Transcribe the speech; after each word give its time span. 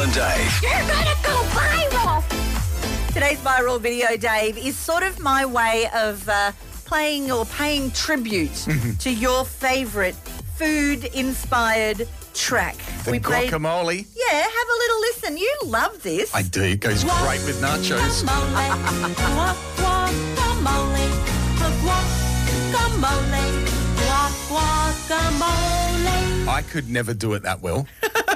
Mel 0.00 0.06
and 0.06 0.14
Dave. 0.14 0.62
You're 0.62 0.70
gonna 0.70 1.14
go 1.22 1.42
viral. 1.52 3.12
Today's 3.12 3.38
viral 3.40 3.78
video, 3.78 4.16
Dave, 4.16 4.56
is 4.56 4.74
sort 4.74 5.02
of 5.02 5.20
my 5.20 5.44
way 5.44 5.88
of 5.94 6.26
uh, 6.26 6.52
playing 6.86 7.30
or 7.30 7.44
paying 7.44 7.90
tribute 7.90 8.54
to 9.00 9.10
your 9.12 9.44
favourite 9.44 10.14
food-inspired 10.56 12.08
track. 12.32 12.76
The 13.04 13.20
played- 13.20 13.50
guacamole. 13.52 14.06
Yeah, 14.16 14.38
have 14.38 14.68
a 14.74 14.78
little 14.78 15.00
listen. 15.00 15.36
You 15.36 15.54
love 15.66 16.02
this. 16.02 16.34
I 16.34 16.42
do. 16.42 16.62
It 16.62 16.80
goes 16.80 17.04
great 17.04 17.44
with 17.44 17.60
nachos. 17.60 18.24
I 26.48 26.62
could 26.70 26.88
never 26.88 27.12
do 27.12 27.34
it 27.34 27.42
that 27.42 27.60
well. 27.60 27.86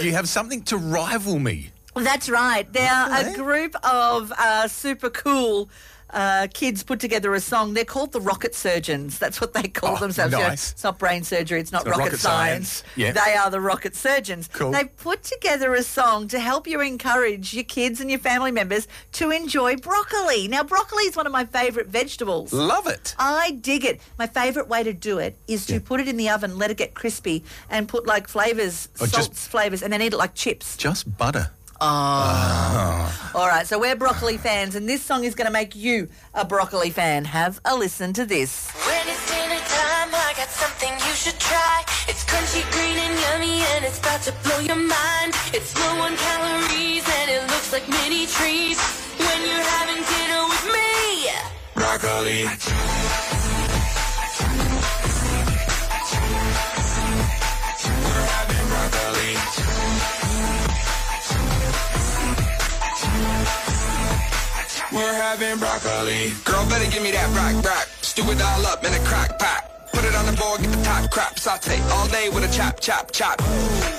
you 0.00 0.12
have 0.12 0.28
something 0.28 0.62
to 0.64 0.76
rival 0.76 1.38
me. 1.38 1.70
That's 1.94 2.28
right. 2.30 2.70
They're 2.72 3.08
a 3.10 3.34
group 3.34 3.74
of 3.84 4.32
uh, 4.38 4.68
super 4.68 5.10
cool 5.10 5.68
uh, 6.12 6.46
kids 6.52 6.82
put 6.82 7.00
together 7.00 7.34
a 7.34 7.40
song. 7.40 7.74
They're 7.74 7.84
called 7.84 8.12
the 8.12 8.20
Rocket 8.20 8.54
Surgeons. 8.54 9.18
That's 9.18 9.40
what 9.40 9.54
they 9.54 9.62
call 9.68 9.96
Oh, 9.96 10.00
themselves. 10.00 10.32
You 10.32 10.38
know, 10.40 10.48
nice. 10.48 10.72
it's 10.72 10.84
not 10.84 10.98
brain 10.98 11.24
surgery. 11.24 11.60
It's 11.60 11.72
not 11.72 11.82
It's 11.82 11.90
rocket, 11.90 12.04
rocket 12.04 12.18
science. 12.20 12.68
science. 12.68 12.96
Yeah. 12.96 13.12
They 13.12 13.34
are 13.34 13.50
the 13.50 13.60
Rocket 13.60 13.96
Surgeons. 13.96 14.48
Cool. 14.52 14.72
They've 14.72 14.94
put 14.98 15.22
together 15.22 15.74
a 15.74 15.82
song 15.82 16.28
to 16.28 16.38
help 16.38 16.66
you 16.66 16.80
encourage 16.80 17.54
your 17.54 17.64
kids 17.64 18.00
and 18.00 18.10
your 18.10 18.18
family 18.18 18.52
members 18.52 18.88
to 19.12 19.30
enjoy 19.30 19.76
broccoli. 19.76 20.48
Now, 20.48 20.62
broccoli 20.64 21.04
is 21.04 21.16
one 21.16 21.26
of 21.26 21.32
my 21.32 21.44
favourite 21.46 21.88
vegetables. 21.88 22.52
Love 22.52 22.86
it. 22.86 23.14
I 23.18 23.52
dig 23.52 23.84
it. 23.84 24.00
My 24.18 24.26
favourite 24.26 24.68
way 24.68 24.82
to 24.82 24.92
do 24.92 25.18
it 25.18 25.36
is 25.48 25.66
to 25.66 25.80
put 25.80 26.00
it 26.00 26.08
in 26.08 26.16
the 26.16 26.28
oven, 26.28 26.58
let 26.58 26.70
it 26.70 26.76
get 26.76 26.94
crispy, 26.94 27.42
and 27.70 27.88
put 27.88 28.06
like 28.06 28.28
flavours, 28.28 28.88
salts, 28.94 29.46
flavours, 29.46 29.82
and 29.82 29.92
then 29.92 30.02
eat 30.02 30.12
it 30.12 30.16
like 30.18 30.34
chips. 30.34 30.76
Just 30.76 31.16
butter. 31.16 31.50
Oh. 31.84 33.32
All 33.34 33.48
right, 33.48 33.66
so 33.66 33.76
we're 33.76 33.96
broccoli 33.96 34.36
fans, 34.36 34.76
and 34.76 34.88
this 34.88 35.02
song 35.02 35.24
is 35.24 35.34
going 35.34 35.46
to 35.48 35.52
make 35.52 35.74
you 35.74 36.08
a 36.32 36.44
broccoli 36.44 36.90
fan. 36.90 37.24
Have 37.24 37.60
a 37.64 37.74
listen 37.74 38.12
to 38.12 38.24
this. 38.24 38.70
When 38.86 39.08
it's 39.08 39.26
dinner 39.28 39.58
time, 39.58 40.14
I 40.14 40.32
got 40.36 40.48
something 40.48 40.92
you 40.92 41.14
should 41.14 41.40
try. 41.40 41.82
It's 42.06 42.22
crunchy, 42.24 42.62
green, 42.70 42.96
and 42.98 43.18
yummy, 43.18 43.62
and 43.74 43.84
it's 43.84 43.98
about 43.98 44.22
to 44.22 44.32
blow 44.44 44.60
your 44.60 44.76
mind. 44.76 45.34
It's 45.52 45.76
low 45.76 46.02
on 46.02 46.16
calories, 46.16 47.02
and 47.18 47.30
it 47.32 47.42
looks 47.50 47.72
like 47.72 47.88
mini 47.88 48.26
trees. 48.26 48.78
When 49.18 49.42
you're 49.42 49.66
having 49.74 50.04
dinner 50.06 50.46
with 50.46 50.64
me, 50.70 51.34
Broccoli. 51.74 52.44
We're 58.06 58.26
having 58.30 58.68
broccoli. 58.70 60.21
We're 65.02 65.18
having 65.18 65.58
broccoli. 65.58 66.30
Girl, 66.46 66.62
better 66.70 66.86
give 66.86 67.02
me 67.02 67.10
that 67.10 67.26
rock, 67.34 67.58
rock. 67.66 67.90
Stew 68.06 68.22
it 68.30 68.38
all 68.38 68.62
up 68.70 68.86
in 68.86 68.94
a 68.94 69.02
crock 69.02 69.34
pot. 69.34 69.90
Put 69.90 70.06
it 70.06 70.14
on 70.14 70.30
the 70.30 70.36
board, 70.38 70.62
get 70.62 70.70
the 70.70 70.78
top 70.86 71.10
crop. 71.10 71.34
Saute 71.42 71.74
all 71.90 72.06
day 72.06 72.30
with 72.30 72.46
a 72.46 72.52
chop, 72.54 72.78
chop, 72.78 73.10
chop. 73.10 73.42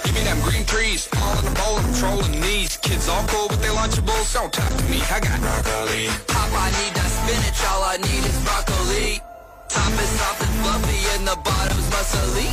Give 0.08 0.16
me 0.16 0.24
them 0.24 0.40
green 0.48 0.64
trees, 0.64 1.12
all 1.20 1.36
in 1.44 1.44
the 1.44 1.56
bowl. 1.60 1.76
I'm 1.76 1.92
trolling 2.00 2.40
these 2.40 2.80
kids 2.80 3.12
all 3.12 3.20
cool 3.28 3.52
with 3.52 3.60
their 3.60 3.76
Lunchables. 3.76 4.32
Don't 4.32 4.48
talk 4.48 4.72
to 4.72 4.86
me, 4.88 5.04
I 5.12 5.20
got 5.20 5.44
broccoli. 5.44 6.08
Pop, 6.32 6.48
I 6.56 6.72
need 6.72 6.96
that 6.96 7.12
spinach. 7.12 7.60
All 7.68 7.84
I 7.84 8.00
need 8.00 8.24
is 8.24 8.40
broccoli. 8.48 9.20
Top 9.68 9.92
is 10.00 10.12
soft 10.16 10.40
and 10.40 10.56
fluffy, 10.64 11.04
and 11.20 11.28
the 11.28 11.36
bottom's 11.44 11.88
muscly. 11.92 12.48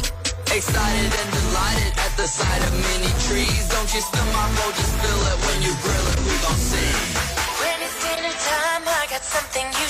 Excited 0.51 1.07
and 1.07 1.29
delighted 1.39 1.93
at 2.03 2.13
the 2.19 2.27
sight 2.27 2.63
of 2.67 2.75
mini 2.75 3.15
trees. 3.31 3.63
Don't 3.71 3.91
you 3.95 4.03
spill 4.03 4.27
my 4.35 4.47
bowl, 4.59 4.75
just 4.75 4.91
spill 4.99 5.23
it 5.31 5.39
when 5.47 5.59
you 5.63 5.71
grill 5.87 6.07
it. 6.11 6.19
We 6.27 6.35
gon' 6.43 6.59
see. 6.59 7.10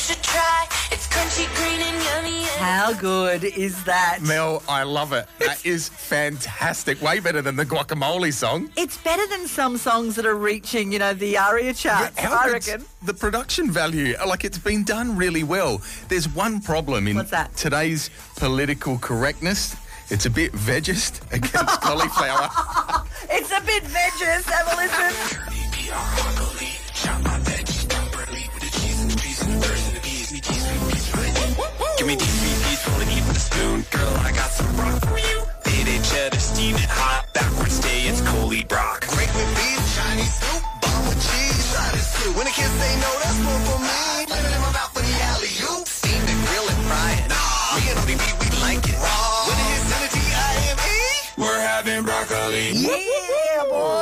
Should 0.00 0.22
try. 0.22 0.66
It's 0.90 1.06
crunchy, 1.08 1.46
green, 1.56 1.80
and 1.80 2.02
yummy. 2.04 2.42
How 2.58 2.92
good 2.94 3.44
is 3.44 3.84
that? 3.84 4.20
Mel, 4.22 4.62
I 4.68 4.82
love 4.82 5.12
it. 5.12 5.26
That 5.38 5.64
is 5.66 5.88
fantastic. 5.88 7.00
Way 7.02 7.20
better 7.20 7.42
than 7.42 7.56
the 7.56 7.64
guacamole 7.66 8.32
song. 8.32 8.70
It's 8.76 8.96
better 8.96 9.26
than 9.28 9.46
some 9.46 9.76
songs 9.76 10.16
that 10.16 10.26
are 10.26 10.34
reaching, 10.36 10.92
you 10.92 10.98
know, 10.98 11.12
the 11.14 11.36
ARIA 11.38 11.74
charts, 11.74 12.18
How 12.18 12.32
I 12.36 12.50
reckon. 12.50 12.84
The 13.02 13.14
production 13.14 13.70
value, 13.70 14.14
like 14.26 14.44
it's 14.44 14.58
been 14.58 14.84
done 14.84 15.16
really 15.16 15.44
well. 15.44 15.80
There's 16.08 16.28
one 16.28 16.60
problem 16.60 17.06
in 17.06 17.16
What's 17.16 17.30
that? 17.30 17.54
today's 17.56 18.10
political 18.36 18.98
correctness. 18.98 19.76
It's 20.10 20.26
a 20.26 20.30
bit 20.30 20.52
vegist 20.52 21.22
against 21.32 21.80
cauliflower. 21.82 22.48
It's 23.30 23.52
a 23.52 23.60
bit 23.64 23.84
veggies. 23.84 24.42
Have 24.50 24.66
a 24.72 24.76
listen. 24.76 26.59
Me 32.10 32.16
these 32.16 32.34
sweet 32.42 32.58
peas, 32.66 32.82
full 32.82 33.02
of 33.02 33.10
eat 33.10 33.24
with 33.26 33.36
a 33.36 33.44
spoon. 33.48 33.78
Girl, 33.94 34.14
I 34.26 34.32
got 34.32 34.50
some 34.50 34.70
brock 34.74 34.98
for 35.06 35.18
you. 35.18 35.38
Hit 35.70 35.86
it, 35.86 36.02
cheddar, 36.02 36.40
steam 36.40 36.74
it 36.74 36.90
hot. 36.90 37.22
Backwards 37.32 37.74
stay, 37.78 38.10
it's 38.10 38.20
Coley 38.26 38.64
Brock. 38.64 39.06
Great 39.14 39.30
with 39.34 39.50
beef, 39.54 39.80
Chinese 39.94 40.34
soup, 40.42 40.62
bomb 40.82 41.02
with 41.06 41.20
cheese, 41.22 41.64
side 41.70 41.94
is 41.94 42.08
too. 42.18 42.30
When 42.34 42.46
the 42.50 42.54
kids 42.58 42.74
say 42.82 42.92
no, 42.98 43.10
that's 43.22 43.40
one 43.46 43.62
for 43.68 43.78
me. 43.78 44.26
Living 44.26 44.54
in 44.56 44.60
my 44.66 44.72
mouth 44.74 44.90
for 44.94 45.02
the 45.06 45.14
alley 45.30 45.54
oop. 45.70 45.86
Steam 45.86 46.22
it, 46.32 46.38
grill 46.50 46.66
it, 46.72 46.78
fry 46.88 47.10
it. 47.14 47.26
Nah, 47.30 47.78
me 47.78 47.82
and 47.90 47.98
only 48.02 48.16
beef, 48.18 48.36
we 48.42 48.48
like 48.58 48.82
it. 48.90 48.98
Raw. 48.98 49.46
When 49.46 49.56
it 49.62 49.68
hits 49.70 49.90
in 49.94 50.00
the 50.02 50.10
T-I-M-E. 50.18 50.98
We're 51.38 51.62
having 51.62 52.02
broccoli. 52.02 52.66
Yeah, 52.74 53.70
boy. 53.70 53.99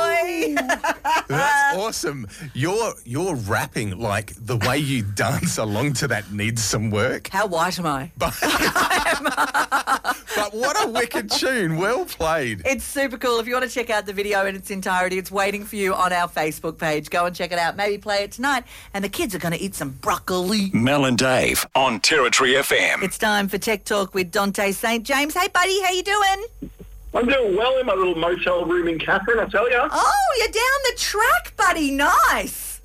That's 1.27 1.77
awesome. 1.77 2.27
You're 2.53 2.93
you're 3.05 3.35
rapping 3.35 3.99
like 3.99 4.33
the 4.35 4.57
way 4.57 4.79
you 4.79 5.03
dance 5.03 5.57
along 5.57 5.93
to 5.93 6.07
that 6.07 6.31
needs 6.31 6.63
some 6.63 6.89
work. 6.89 7.29
How 7.29 7.47
white 7.47 7.77
am 7.79 7.85
I? 7.85 8.11
But, 8.17 8.35
but 8.41 10.53
what 10.53 10.83
a 10.83 10.89
wicked 10.89 11.29
tune. 11.29 11.77
Well 11.77 12.05
played. 12.05 12.61
It's 12.65 12.83
super 12.83 13.17
cool. 13.17 13.39
If 13.39 13.47
you 13.47 13.53
want 13.53 13.65
to 13.65 13.71
check 13.71 13.89
out 13.89 14.05
the 14.05 14.13
video 14.13 14.45
in 14.45 14.55
its 14.55 14.71
entirety, 14.71 15.17
it's 15.17 15.31
waiting 15.31 15.65
for 15.65 15.75
you 15.75 15.93
on 15.93 16.11
our 16.11 16.27
Facebook 16.27 16.77
page. 16.77 17.09
Go 17.09 17.25
and 17.25 17.35
check 17.35 17.51
it 17.51 17.59
out. 17.59 17.75
Maybe 17.75 17.97
play 17.97 18.23
it 18.23 18.31
tonight. 18.31 18.63
And 18.93 19.03
the 19.03 19.09
kids 19.09 19.35
are 19.35 19.39
going 19.39 19.53
to 19.53 19.61
eat 19.61 19.75
some 19.75 19.91
broccoli. 19.91 20.71
Mel 20.73 21.05
and 21.05 21.17
Dave 21.17 21.65
on 21.75 21.99
Territory 21.99 22.53
FM. 22.53 23.03
It's 23.03 23.17
time 23.17 23.47
for 23.47 23.57
Tech 23.57 23.85
Talk 23.85 24.13
with 24.13 24.31
Dante 24.31 24.71
St. 24.71 25.05
James. 25.05 25.35
Hey, 25.35 25.47
buddy, 25.53 25.81
how 25.83 25.91
you 25.91 26.03
doing? 26.03 26.69
I'm 27.13 27.27
doing 27.27 27.55
well 27.55 27.79
in 27.79 27.85
my 27.85 27.93
little 27.93 28.15
motel 28.15 28.65
room 28.65 28.87
in 28.87 28.99
Katherine, 28.99 29.39
I 29.39 29.45
tell 29.45 29.69
you. 29.69 29.79
Oh, 29.79 30.35
you're 30.37 30.47
down 30.47 30.79
the 30.85 30.95
track, 30.97 31.55
buddy. 31.57 31.91
Nice. 31.91 32.81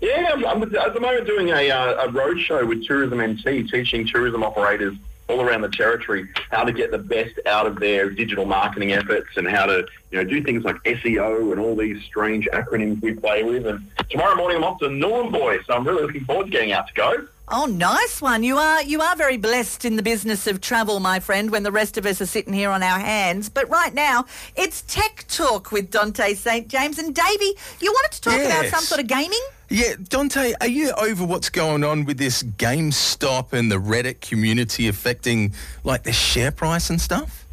Yeah, 0.00 0.32
I'm, 0.32 0.44
I'm 0.44 0.62
at 0.62 0.94
the 0.94 1.00
moment 1.00 1.26
doing 1.26 1.48
a, 1.48 1.70
uh, 1.70 2.06
a 2.06 2.10
road 2.10 2.38
show 2.38 2.64
with 2.64 2.86
Tourism 2.86 3.20
NT, 3.20 3.68
teaching 3.70 4.06
tourism 4.06 4.44
operators 4.44 4.94
all 5.28 5.40
around 5.40 5.62
the 5.62 5.70
territory 5.70 6.28
how 6.50 6.64
to 6.64 6.72
get 6.72 6.90
the 6.90 6.98
best 6.98 7.38
out 7.46 7.66
of 7.66 7.80
their 7.80 8.10
digital 8.10 8.44
marketing 8.44 8.92
efforts 8.92 9.28
and 9.36 9.48
how 9.48 9.64
to 9.64 9.86
you 10.10 10.18
know 10.18 10.24
do 10.24 10.42
things 10.42 10.64
like 10.64 10.76
SEO 10.84 11.50
and 11.50 11.60
all 11.60 11.74
these 11.74 12.02
strange 12.04 12.46
acronyms 12.52 13.00
we 13.00 13.14
play 13.14 13.42
with. 13.42 13.66
And 13.66 13.90
tomorrow 14.10 14.36
morning 14.36 14.58
I'm 14.58 14.64
off 14.64 14.78
to 14.80 14.86
Nhulunbuy, 14.86 15.64
so 15.64 15.74
I'm 15.74 15.86
really 15.86 16.02
looking 16.02 16.24
forward 16.24 16.46
to 16.46 16.50
getting 16.50 16.72
out 16.72 16.86
to 16.88 16.94
go. 16.94 17.26
Oh, 17.46 17.66
nice 17.66 18.22
one. 18.22 18.42
You 18.42 18.56
are 18.56 18.82
you 18.82 19.02
are 19.02 19.14
very 19.16 19.36
blessed 19.36 19.84
in 19.84 19.96
the 19.96 20.02
business 20.02 20.46
of 20.46 20.62
travel, 20.62 20.98
my 20.98 21.20
friend, 21.20 21.50
when 21.50 21.62
the 21.62 21.70
rest 21.70 21.98
of 21.98 22.06
us 22.06 22.22
are 22.22 22.26
sitting 22.26 22.54
here 22.54 22.70
on 22.70 22.82
our 22.82 22.98
hands. 22.98 23.50
But 23.50 23.68
right 23.68 23.92
now, 23.92 24.24
it's 24.56 24.80
Tech 24.82 25.26
Talk 25.28 25.70
with 25.70 25.90
Dante 25.90 26.32
St. 26.32 26.68
James. 26.68 26.98
And 26.98 27.14
Davey, 27.14 27.52
you 27.80 27.92
wanted 27.92 28.12
to 28.12 28.20
talk 28.22 28.40
about 28.40 28.64
some 28.66 28.80
sort 28.80 29.00
of 29.02 29.08
gaming? 29.08 29.40
Yeah, 29.68 29.94
Dante, 30.08 30.54
are 30.62 30.68
you 30.68 30.92
over 30.92 31.24
what's 31.26 31.50
going 31.50 31.84
on 31.84 32.06
with 32.06 32.16
this 32.16 32.42
GameStop 32.42 33.52
and 33.52 33.70
the 33.70 33.76
Reddit 33.76 34.22
community 34.22 34.88
affecting 34.88 35.52
like 35.84 36.04
the 36.04 36.12
share 36.12 36.50
price 36.50 36.88
and 36.88 36.98
stuff? 36.98 37.43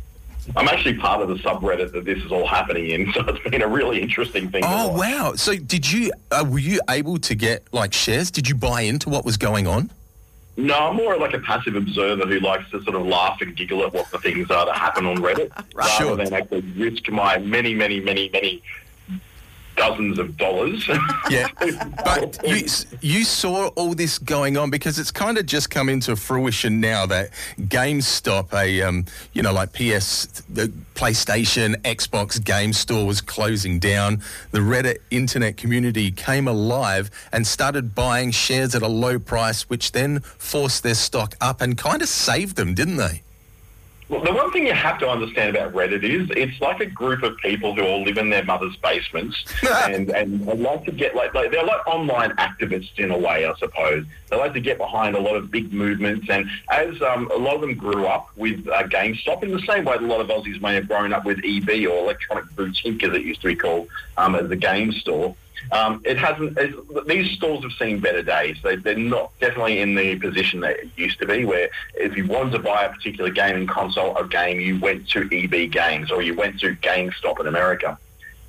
I'm 0.56 0.68
actually 0.68 0.96
part 0.96 1.22
of 1.22 1.30
the 1.30 1.36
subreddit 1.36 1.92
that 1.94 2.06
this 2.06 2.18
is 2.24 2.32
all 2.32 2.48
happening 2.48 2.90
in, 2.90 3.14
so 3.14 3.22
it's 3.28 3.50
been 3.50 3.62
a 3.62 3.68
really 3.68 4.02
interesting 4.02 4.50
thing. 4.50 4.64
Oh 4.66 4.98
wow! 4.98 5.34
So 5.36 5.56
did 5.56 5.90
you? 5.92 6.12
Uh, 6.32 6.46
were 6.48 6.60
you 6.60 6.80
able 6.90 7.18
to 7.20 7.36
get 7.36 7.64
like 7.72 7.94
shares? 7.94 8.32
Did 8.32 8.50
you 8.50 8.56
buy 8.56 8.82
into 8.82 9.10
what 9.10 9.24
was 9.26 9.38
going 9.38 9.68
on? 9.68 9.92
No, 10.58 10.90
I'm 10.90 10.98
more 10.98 11.18
like 11.18 11.34
a 11.34 11.40
passive 11.40 11.76
observer 11.76 12.26
who 12.26 12.40
likes 12.42 12.70
to 12.72 12.84
sort 12.84 12.96
of 12.96 13.06
laugh 13.06 13.40
and 13.42 13.56
giggle 13.56 13.84
at 13.84 13.94
what 13.94 14.12
the 14.12 14.20
things 14.20 14.52
are 14.52 14.66
that 14.66 14.76
happen 14.76 15.06
on 15.06 15.18
Reddit, 15.18 15.50
rather 15.74 15.90
Sure. 15.92 16.16
than 16.18 16.34
actually 16.34 16.62
risk 16.78 17.10
my 17.10 17.38
many, 17.38 17.74
many, 17.74 18.02
many, 18.02 18.30
many 18.34 18.62
dozens 19.76 20.20
of 20.20 20.38
dollars. 20.38 20.88
Yeah, 21.30 21.48
but 22.06 22.40
you 22.46 22.68
you 23.02 23.24
saw 23.24 23.68
all 23.70 23.94
this 23.94 24.18
going 24.18 24.58
on 24.58 24.70
because 24.70 25.00
it's 25.00 25.12
kind 25.12 25.38
of 25.38 25.46
just 25.46 25.70
come 25.70 25.90
into 25.90 26.16
fruition 26.16 26.80
now 26.80 27.06
that 27.08 27.32
GameStop, 27.60 28.54
a 28.54 28.82
um, 28.82 29.06
you 29.34 29.42
know 29.42 29.54
like 29.54 29.74
PS, 29.74 30.26
the 30.50 30.72
PlayStation, 30.96 31.76
Xbox 31.82 32.44
game 32.44 32.74
store 32.74 33.06
was 33.06 33.22
closing 33.22 33.80
down. 33.80 34.22
The 34.52 34.60
Reddit 34.60 34.98
internet 35.10 35.58
community 35.58 36.12
came 36.12 36.48
alive 36.48 37.10
and 37.32 37.46
started 37.46 37.96
buying 37.96 38.32
shares 38.32 38.76
at 38.76 38.82
a 38.82 38.88
low 38.88 39.20
price, 39.20 39.70
which 39.70 39.92
then 39.92 40.20
forced 40.20 40.84
their 40.84 40.96
stock 40.96 41.36
up 41.42 41.62
and 41.62 41.78
kind 41.78 42.02
of 42.02 42.08
saved 42.08 42.56
them, 42.56 42.74
didn't 42.74 42.98
they? 42.98 43.24
The 44.12 44.34
one 44.34 44.52
thing 44.52 44.68
you 44.68 44.74
have 44.74 45.00
to 45.00 45.08
understand 45.08 45.56
about 45.56 45.72
Reddit 45.72 46.04
is 46.04 46.30
it's 46.32 46.60
like 46.60 46.82
a 46.82 46.86
group 46.86 47.24
of 47.24 47.38
people 47.38 47.74
who 47.74 47.84
all 47.84 48.04
live 48.04 48.18
in 48.18 48.30
their 48.30 48.44
mother's 48.44 48.76
basements 48.76 49.42
and, 49.86 50.10
and 50.10 50.46
they 50.46 50.54
like 50.54 50.84
to 50.84 50.92
get 50.92 51.16
like, 51.16 51.34
like 51.34 51.50
they're 51.50 51.64
like 51.64 51.88
online 51.88 52.32
activists 52.32 53.00
in 53.00 53.12
a 53.12 53.18
way, 53.18 53.46
I 53.46 53.54
suppose. 53.56 54.06
They 54.30 54.36
like 54.36 54.52
to 54.54 54.60
get 54.60 54.78
behind 54.78 55.16
a 55.16 55.20
lot 55.20 55.38
of 55.38 55.50
big 55.50 55.72
movements, 55.72 56.28
and 56.30 56.50
as 56.70 57.02
um, 57.02 57.32
a 57.32 57.38
lot 57.38 57.56
of 57.56 57.62
them 57.62 57.76
grew 57.76 58.06
up 58.06 58.30
with 58.36 58.68
uh, 58.68 58.84
GameStop 58.84 59.44
in 59.44 59.52
the 59.52 59.62
same 59.62 59.86
way 59.86 59.98
that 59.98 60.04
a 60.04 60.08
lot 60.08 60.20
of 60.20 60.28
Aussies 60.28 60.62
may 60.62 60.76
have 60.76 60.90
grown 60.90 61.14
up 61.14 61.24
with 61.24 61.40
EB 61.46 61.70
or 61.90 62.00
Electronic 62.00 62.54
Boutique, 62.58 63.02
as 63.04 63.14
it 63.14 63.22
used 63.22 63.40
to 63.42 63.48
be 63.48 63.56
called, 63.56 63.88
um, 64.18 64.36
as 64.36 64.50
the 64.50 64.58
game 64.58 64.92
store. 64.92 65.36
Um, 65.72 66.02
it 66.06 66.18
hasn't. 66.18 66.58
It's, 66.58 67.08
these 67.08 67.32
stores 67.32 67.64
have 67.64 67.74
seen 67.74 68.00
better 68.00 68.22
days. 68.22 68.58
They, 68.64 68.76
they're 68.76 68.98
not 68.98 69.32
definitely 69.40 69.80
in 69.80 69.96
the 69.96 70.18
position 70.18 70.62
that 70.62 70.80
it 70.80 70.90
used 70.98 71.20
to 71.20 71.26
be, 71.26 71.46
where 71.46 71.70
if 71.96 72.16
you 72.18 72.28
wanted 72.28 72.52
to 72.52 72.60
buy 72.60 72.84
a 72.84 72.90
particular 72.90 73.30
gaming 73.30 73.68
console 73.68 74.18
or 74.18 74.26
game, 74.26 74.60
you 74.60 74.80
went 74.80 75.08
to 75.10 75.30
EB 75.32 75.72
Games 75.72 76.12
or 76.12 76.22
you 76.22 76.36
went 76.36 76.60
to 76.62 76.76
GameStop 76.76 77.40
in 77.40 77.48
America. 77.48 77.98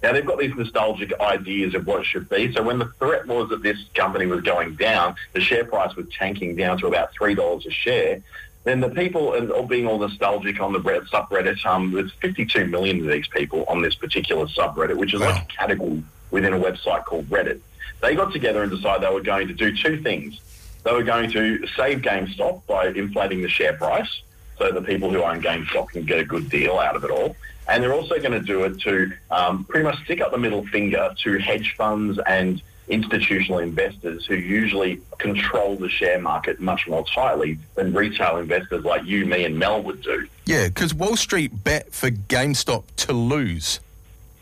Now 0.03 0.13
they've 0.13 0.27
got 0.27 0.39
these 0.39 0.55
nostalgic 0.55 1.13
ideas 1.21 1.75
of 1.75 1.87
what 1.87 2.01
it 2.01 2.07
should 2.07 2.29
be. 2.29 2.53
So 2.53 2.63
when 2.63 2.79
the 2.79 2.87
threat 2.99 3.27
was 3.27 3.51
that 3.51 3.63
this 3.63 3.79
company 3.95 4.27
was 4.27 4.41
going 4.41 4.75
down, 4.75 5.15
the 5.33 5.41
share 5.41 5.65
price 5.65 5.95
was 5.95 6.07
tanking 6.19 6.57
down 6.57 6.79
to 6.79 6.89
about 6.89 7.13
three 7.13 7.35
dollars 7.35 7.67
a 7.67 7.71
share. 7.71 8.21
Then 8.65 8.81
the 8.81 8.91
people, 8.91 9.35
and 9.35 9.51
all 9.51 9.67
being 9.67 9.87
all 9.87 9.99
nostalgic 9.99 10.61
on 10.61 10.73
the 10.73 10.79
Reddit 10.79 11.09
subreddit, 11.09 11.65
um, 11.67 11.91
there's 11.93 12.13
52 12.21 12.67
million 12.67 13.01
of 13.01 13.11
these 13.11 13.27
people 13.27 13.65
on 13.67 13.83
this 13.83 13.97
particular 13.97 14.47
subreddit, 14.47 14.97
which 14.97 15.15
is 15.15 15.21
like 15.21 15.43
a 15.43 15.47
category 15.47 16.05
within 16.33 16.53
a 16.53 16.59
website 16.59 17.05
called 17.05 17.29
Reddit. 17.31 17.61
They 18.01 18.17
got 18.17 18.33
together 18.33 18.65
and 18.65 18.73
decided 18.73 19.03
they 19.07 19.15
were 19.15 19.21
going 19.21 19.47
to 19.47 19.55
do 19.55 19.77
two 19.77 20.03
things. 20.03 20.41
They 20.83 20.93
were 20.93 21.05
going 21.05 21.31
to 21.31 21.65
save 21.77 22.01
GameStop 22.01 22.67
by 22.67 22.89
inflating 22.89 23.43
the 23.43 23.49
share 23.49 23.75
price 23.75 24.23
so 24.59 24.73
the 24.73 24.83
people 24.83 25.11
who 25.11 25.23
own 25.23 25.41
GameStop 25.41 25.91
can 25.91 26.05
get 26.05 26.19
a 26.19 26.25
good 26.25 26.51
deal 26.51 26.79
out 26.81 26.97
of 26.97 27.05
it 27.05 27.11
all. 27.11 27.37
And 27.69 27.81
they're 27.83 27.95
also 27.95 28.19
going 28.19 28.33
to 28.33 28.41
do 28.41 28.65
it 28.65 28.81
to 28.81 29.13
um, 29.31 29.65
pretty 29.65 29.85
much 29.85 30.03
stick 30.05 30.21
up 30.21 30.33
the 30.33 30.39
middle 30.39 30.67
finger 30.67 31.15
to 31.23 31.39
hedge 31.39 31.75
funds 31.77 32.19
and 32.27 32.61
institutional 32.89 33.61
investors 33.61 34.27
who 34.27 34.35
usually 34.35 35.01
control 35.19 35.77
the 35.77 35.89
share 35.89 36.21
market 36.21 36.61
much 36.61 36.89
more 36.89 37.05
tightly 37.05 37.59
than 37.77 37.93
retail 37.93 38.39
investors 38.39 38.85
like 38.85 39.05
you, 39.05 39.25
me, 39.25 39.45
and 39.45 39.57
Mel 39.57 39.81
would 39.83 40.03
do. 40.03 40.27
Yeah, 40.45 40.67
because 40.67 40.93
Wall 40.93 41.17
Street 41.17 41.63
bet 41.63 41.93
for 41.93 42.11
GameStop 42.11 42.85
to 42.97 43.13
lose. 43.13 43.79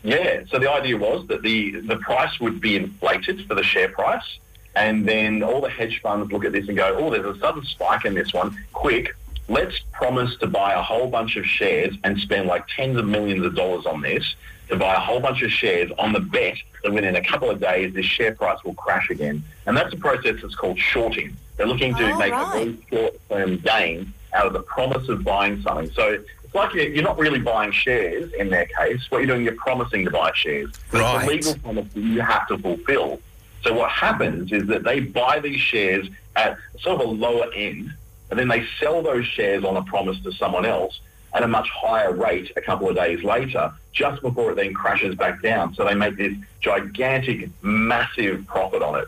Yeah, 0.03 0.43
so 0.49 0.57
the 0.59 0.69
idea 0.71 0.97
was 0.97 1.27
that 1.27 1.41
the, 1.43 1.79
the 1.81 1.97
price 1.97 2.39
would 2.39 2.59
be 2.59 2.75
inflated 2.75 3.45
for 3.47 3.55
the 3.55 3.63
share 3.63 3.89
price, 3.89 4.39
and 4.75 5.05
then 5.07 5.43
all 5.43 5.61
the 5.61 5.69
hedge 5.69 6.01
funds 6.01 6.31
look 6.31 6.43
at 6.45 6.53
this 6.53 6.67
and 6.67 6.77
go, 6.77 6.95
oh, 6.97 7.11
there's 7.11 7.35
a 7.35 7.39
sudden 7.39 7.63
spike 7.63 8.05
in 8.05 8.13
this 8.15 8.33
one. 8.33 8.57
Quick, 8.73 9.15
let's 9.47 9.77
promise 9.91 10.35
to 10.37 10.47
buy 10.47 10.73
a 10.73 10.81
whole 10.81 11.07
bunch 11.07 11.35
of 11.35 11.45
shares 11.45 11.93
and 12.03 12.19
spend 12.19 12.47
like 12.47 12.65
tens 12.75 12.97
of 12.97 13.05
millions 13.05 13.45
of 13.45 13.55
dollars 13.55 13.85
on 13.85 14.01
this 14.01 14.35
to 14.69 14.77
buy 14.77 14.95
a 14.95 14.99
whole 14.99 15.19
bunch 15.19 15.41
of 15.41 15.51
shares 15.51 15.91
on 15.99 16.13
the 16.13 16.19
bet 16.21 16.55
that 16.83 16.93
within 16.93 17.15
a 17.17 17.21
couple 17.23 17.49
of 17.49 17.59
days 17.59 17.93
this 17.93 18.05
share 18.05 18.33
price 18.33 18.63
will 18.63 18.73
crash 18.75 19.09
again. 19.09 19.43
And 19.65 19.75
that's 19.75 19.93
a 19.93 19.97
process 19.97 20.37
that's 20.41 20.55
called 20.55 20.79
shorting. 20.79 21.35
They're 21.57 21.67
looking 21.67 21.93
to 21.95 22.11
Oh, 22.11 22.17
make 22.17 22.31
right. 22.31 22.47
a 22.47 22.59
very 22.65 22.77
short-term 22.89 23.57
gain 23.57 24.13
out 24.33 24.47
of 24.47 24.53
the 24.53 24.61
promise 24.61 25.09
of 25.09 25.25
buying 25.25 25.61
something. 25.61 25.91
So 25.91 26.23
like 26.53 26.73
you're 26.73 26.87
you're 26.87 27.03
not 27.03 27.17
really 27.17 27.39
buying 27.39 27.71
shares 27.71 28.31
in 28.33 28.49
their 28.49 28.65
case. 28.65 29.09
What 29.09 29.19
you're 29.19 29.27
doing, 29.27 29.43
you're 29.43 29.55
promising 29.55 30.05
to 30.05 30.11
buy 30.11 30.31
shares. 30.33 30.71
Right. 30.91 31.15
It's 31.15 31.47
a 31.47 31.51
legal 31.51 31.63
promise 31.63 31.93
that 31.93 32.01
you 32.01 32.21
have 32.21 32.47
to 32.47 32.57
fulfill. 32.57 33.21
So 33.63 33.73
what 33.73 33.91
happens 33.91 34.51
is 34.51 34.67
that 34.67 34.83
they 34.83 34.99
buy 34.99 35.39
these 35.39 35.59
shares 35.59 36.07
at 36.35 36.57
sort 36.79 37.01
of 37.01 37.07
a 37.07 37.11
lower 37.11 37.51
end, 37.53 37.93
and 38.29 38.39
then 38.39 38.47
they 38.47 38.65
sell 38.79 39.01
those 39.01 39.25
shares 39.25 39.63
on 39.63 39.77
a 39.77 39.83
promise 39.83 40.19
to 40.23 40.31
someone 40.31 40.65
else 40.65 40.99
at 41.33 41.43
a 41.43 41.47
much 41.47 41.69
higher 41.69 42.13
rate 42.13 42.51
a 42.57 42.61
couple 42.61 42.89
of 42.89 42.95
days 42.95 43.23
later, 43.23 43.71
just 43.93 44.21
before 44.21 44.51
it 44.51 44.55
then 44.55 44.73
crashes 44.73 45.15
back 45.15 45.41
down. 45.41 45.73
So 45.75 45.85
they 45.85 45.93
make 45.93 46.17
this 46.17 46.35
gigantic, 46.59 47.49
massive 47.61 48.45
profit 48.47 48.81
on 48.81 48.99
it. 48.99 49.07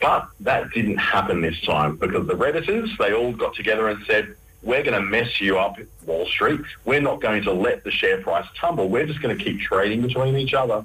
But 0.00 0.28
that 0.40 0.70
didn't 0.70 0.96
happen 0.96 1.42
this 1.42 1.60
time 1.60 1.96
because 1.96 2.26
the 2.26 2.34
Redditors, 2.34 2.96
they 2.96 3.12
all 3.12 3.32
got 3.32 3.54
together 3.54 3.88
and 3.88 4.02
said, 4.06 4.34
we're 4.62 4.82
going 4.82 4.94
to 4.94 5.00
mess 5.00 5.40
you 5.40 5.58
up, 5.58 5.78
Wall 6.04 6.26
Street. 6.26 6.60
We're 6.84 7.00
not 7.00 7.20
going 7.20 7.42
to 7.44 7.52
let 7.52 7.84
the 7.84 7.90
share 7.90 8.20
price 8.20 8.46
tumble. 8.56 8.88
We're 8.88 9.06
just 9.06 9.22
going 9.22 9.36
to 9.36 9.42
keep 9.42 9.60
trading 9.60 10.02
between 10.02 10.36
each 10.36 10.54
other. 10.54 10.84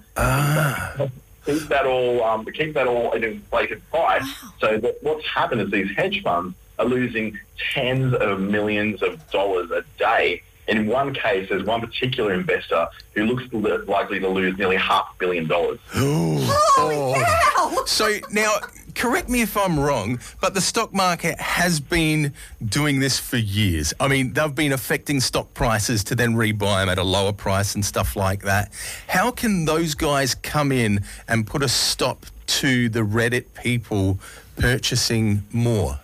Keep 1.46 1.68
that 1.70 1.86
all, 1.86 2.24
um, 2.24 2.46
keep 2.46 2.74
that 2.74 2.88
all 2.88 3.10
at 3.10 3.18
an 3.18 3.24
inflated 3.24 3.88
price. 3.92 4.28
So 4.60 4.78
that 4.80 4.98
what's 5.02 5.28
happened 5.28 5.62
is 5.62 5.70
these 5.70 5.96
hedge 5.96 6.24
funds 6.24 6.56
are 6.80 6.86
losing 6.86 7.38
tens 7.74 8.14
of 8.16 8.40
millions 8.40 9.04
of 9.04 9.30
dollars 9.30 9.70
a 9.72 9.84
day. 10.00 10.42
In 10.68 10.88
one 10.88 11.14
case, 11.14 11.48
there's 11.48 11.64
one 11.64 11.82
particular 11.82 12.34
investor 12.34 12.88
who 13.14 13.26
looks 13.26 13.54
likely 13.88 14.20
to 14.20 14.28
lose 14.28 14.58
nearly 14.58 14.78
half 14.78 15.14
a 15.14 15.18
billion 15.20 15.48
dollars. 15.48 15.78
Holy 15.92 17.24
cow! 17.24 17.84
So 17.86 18.16
now, 18.32 18.56
correct 18.96 19.30
me 19.30 19.42
if 19.42 19.56
I'm 19.56 19.80
wrong, 19.80 20.20
but 20.42 20.54
the 20.54 20.62
stock 20.62 20.94
market 20.94 21.40
has 21.40 21.80
been 21.80 22.34
doing 22.64 23.00
this 23.00 23.20
for 23.20 23.38
years. 23.38 23.94
I 24.00 24.08
mean, 24.08 24.34
they've 24.34 24.56
been 24.56 24.72
affecting 24.72 25.20
stock 25.20 25.54
prices 25.54 26.04
to 26.06 26.16
then 26.16 26.34
rebuy 26.34 26.82
them 26.82 26.90
at 26.90 26.98
a 26.98 27.04
lower 27.04 27.34
price 27.34 27.76
and 27.76 27.86
stuff 27.86 28.16
like 28.16 28.44
that. 28.44 28.72
How 29.08 29.32
can 29.32 29.66
those 29.66 29.94
guys 29.94 30.34
come 30.34 30.72
in 30.72 31.04
and 31.28 31.46
put 31.46 31.62
a 31.62 31.70
stop 31.70 32.26
to 32.48 32.90
the 32.90 33.02
Reddit 33.02 33.46
people 33.62 34.20
purchasing 34.58 35.44
more? 35.52 36.00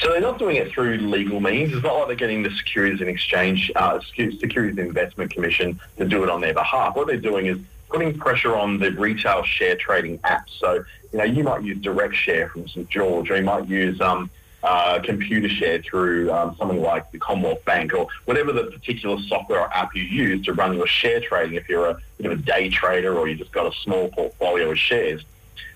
So 0.00 0.08
they're 0.08 0.20
not 0.22 0.38
doing 0.38 0.56
it 0.56 0.72
through 0.72 0.96
legal 0.96 1.40
means. 1.40 1.74
It's 1.74 1.82
not 1.82 1.94
like 1.94 2.06
they're 2.06 2.16
getting 2.16 2.42
the 2.42 2.50
Securities 2.50 3.00
and 3.02 3.10
Exchange, 3.10 3.70
uh, 3.76 4.00
Securities 4.16 4.78
Investment 4.78 5.30
Commission 5.30 5.78
to 5.98 6.06
do 6.06 6.22
it 6.22 6.30
on 6.30 6.40
their 6.40 6.54
behalf. 6.54 6.96
What 6.96 7.06
they're 7.06 7.18
doing 7.18 7.46
is 7.46 7.58
putting 7.90 8.16
pressure 8.16 8.56
on 8.56 8.78
the 8.78 8.92
retail 8.92 9.42
share 9.44 9.76
trading 9.76 10.18
apps. 10.20 10.58
So, 10.58 10.84
you 11.12 11.18
know, 11.18 11.24
you 11.24 11.44
might 11.44 11.62
use 11.62 11.78
Direct 11.78 12.14
Share 12.14 12.48
from 12.48 12.68
St 12.68 12.88
George, 12.88 13.30
or 13.30 13.36
you 13.36 13.42
might 13.42 13.66
use 13.68 14.00
um, 14.00 14.30
uh, 14.62 14.98
Computershare 15.00 15.84
through 15.84 16.30
um, 16.32 16.54
something 16.56 16.80
like 16.80 17.10
the 17.10 17.18
Commonwealth 17.18 17.64
Bank, 17.64 17.94
or 17.94 18.06
whatever 18.26 18.52
the 18.52 18.64
particular 18.64 19.18
software 19.22 19.60
or 19.60 19.74
app 19.74 19.94
you 19.94 20.02
use 20.02 20.44
to 20.46 20.52
run 20.52 20.74
your 20.74 20.86
share 20.86 21.20
trading. 21.20 21.54
If 21.54 21.68
you're 21.68 21.88
a 21.88 21.98
bit 22.18 22.26
of 22.26 22.38
a 22.38 22.42
day 22.42 22.68
trader, 22.68 23.16
or 23.16 23.28
you 23.28 23.36
just 23.36 23.52
got 23.52 23.72
a 23.72 23.76
small 23.80 24.08
portfolio 24.08 24.70
of 24.70 24.78
shares. 24.78 25.24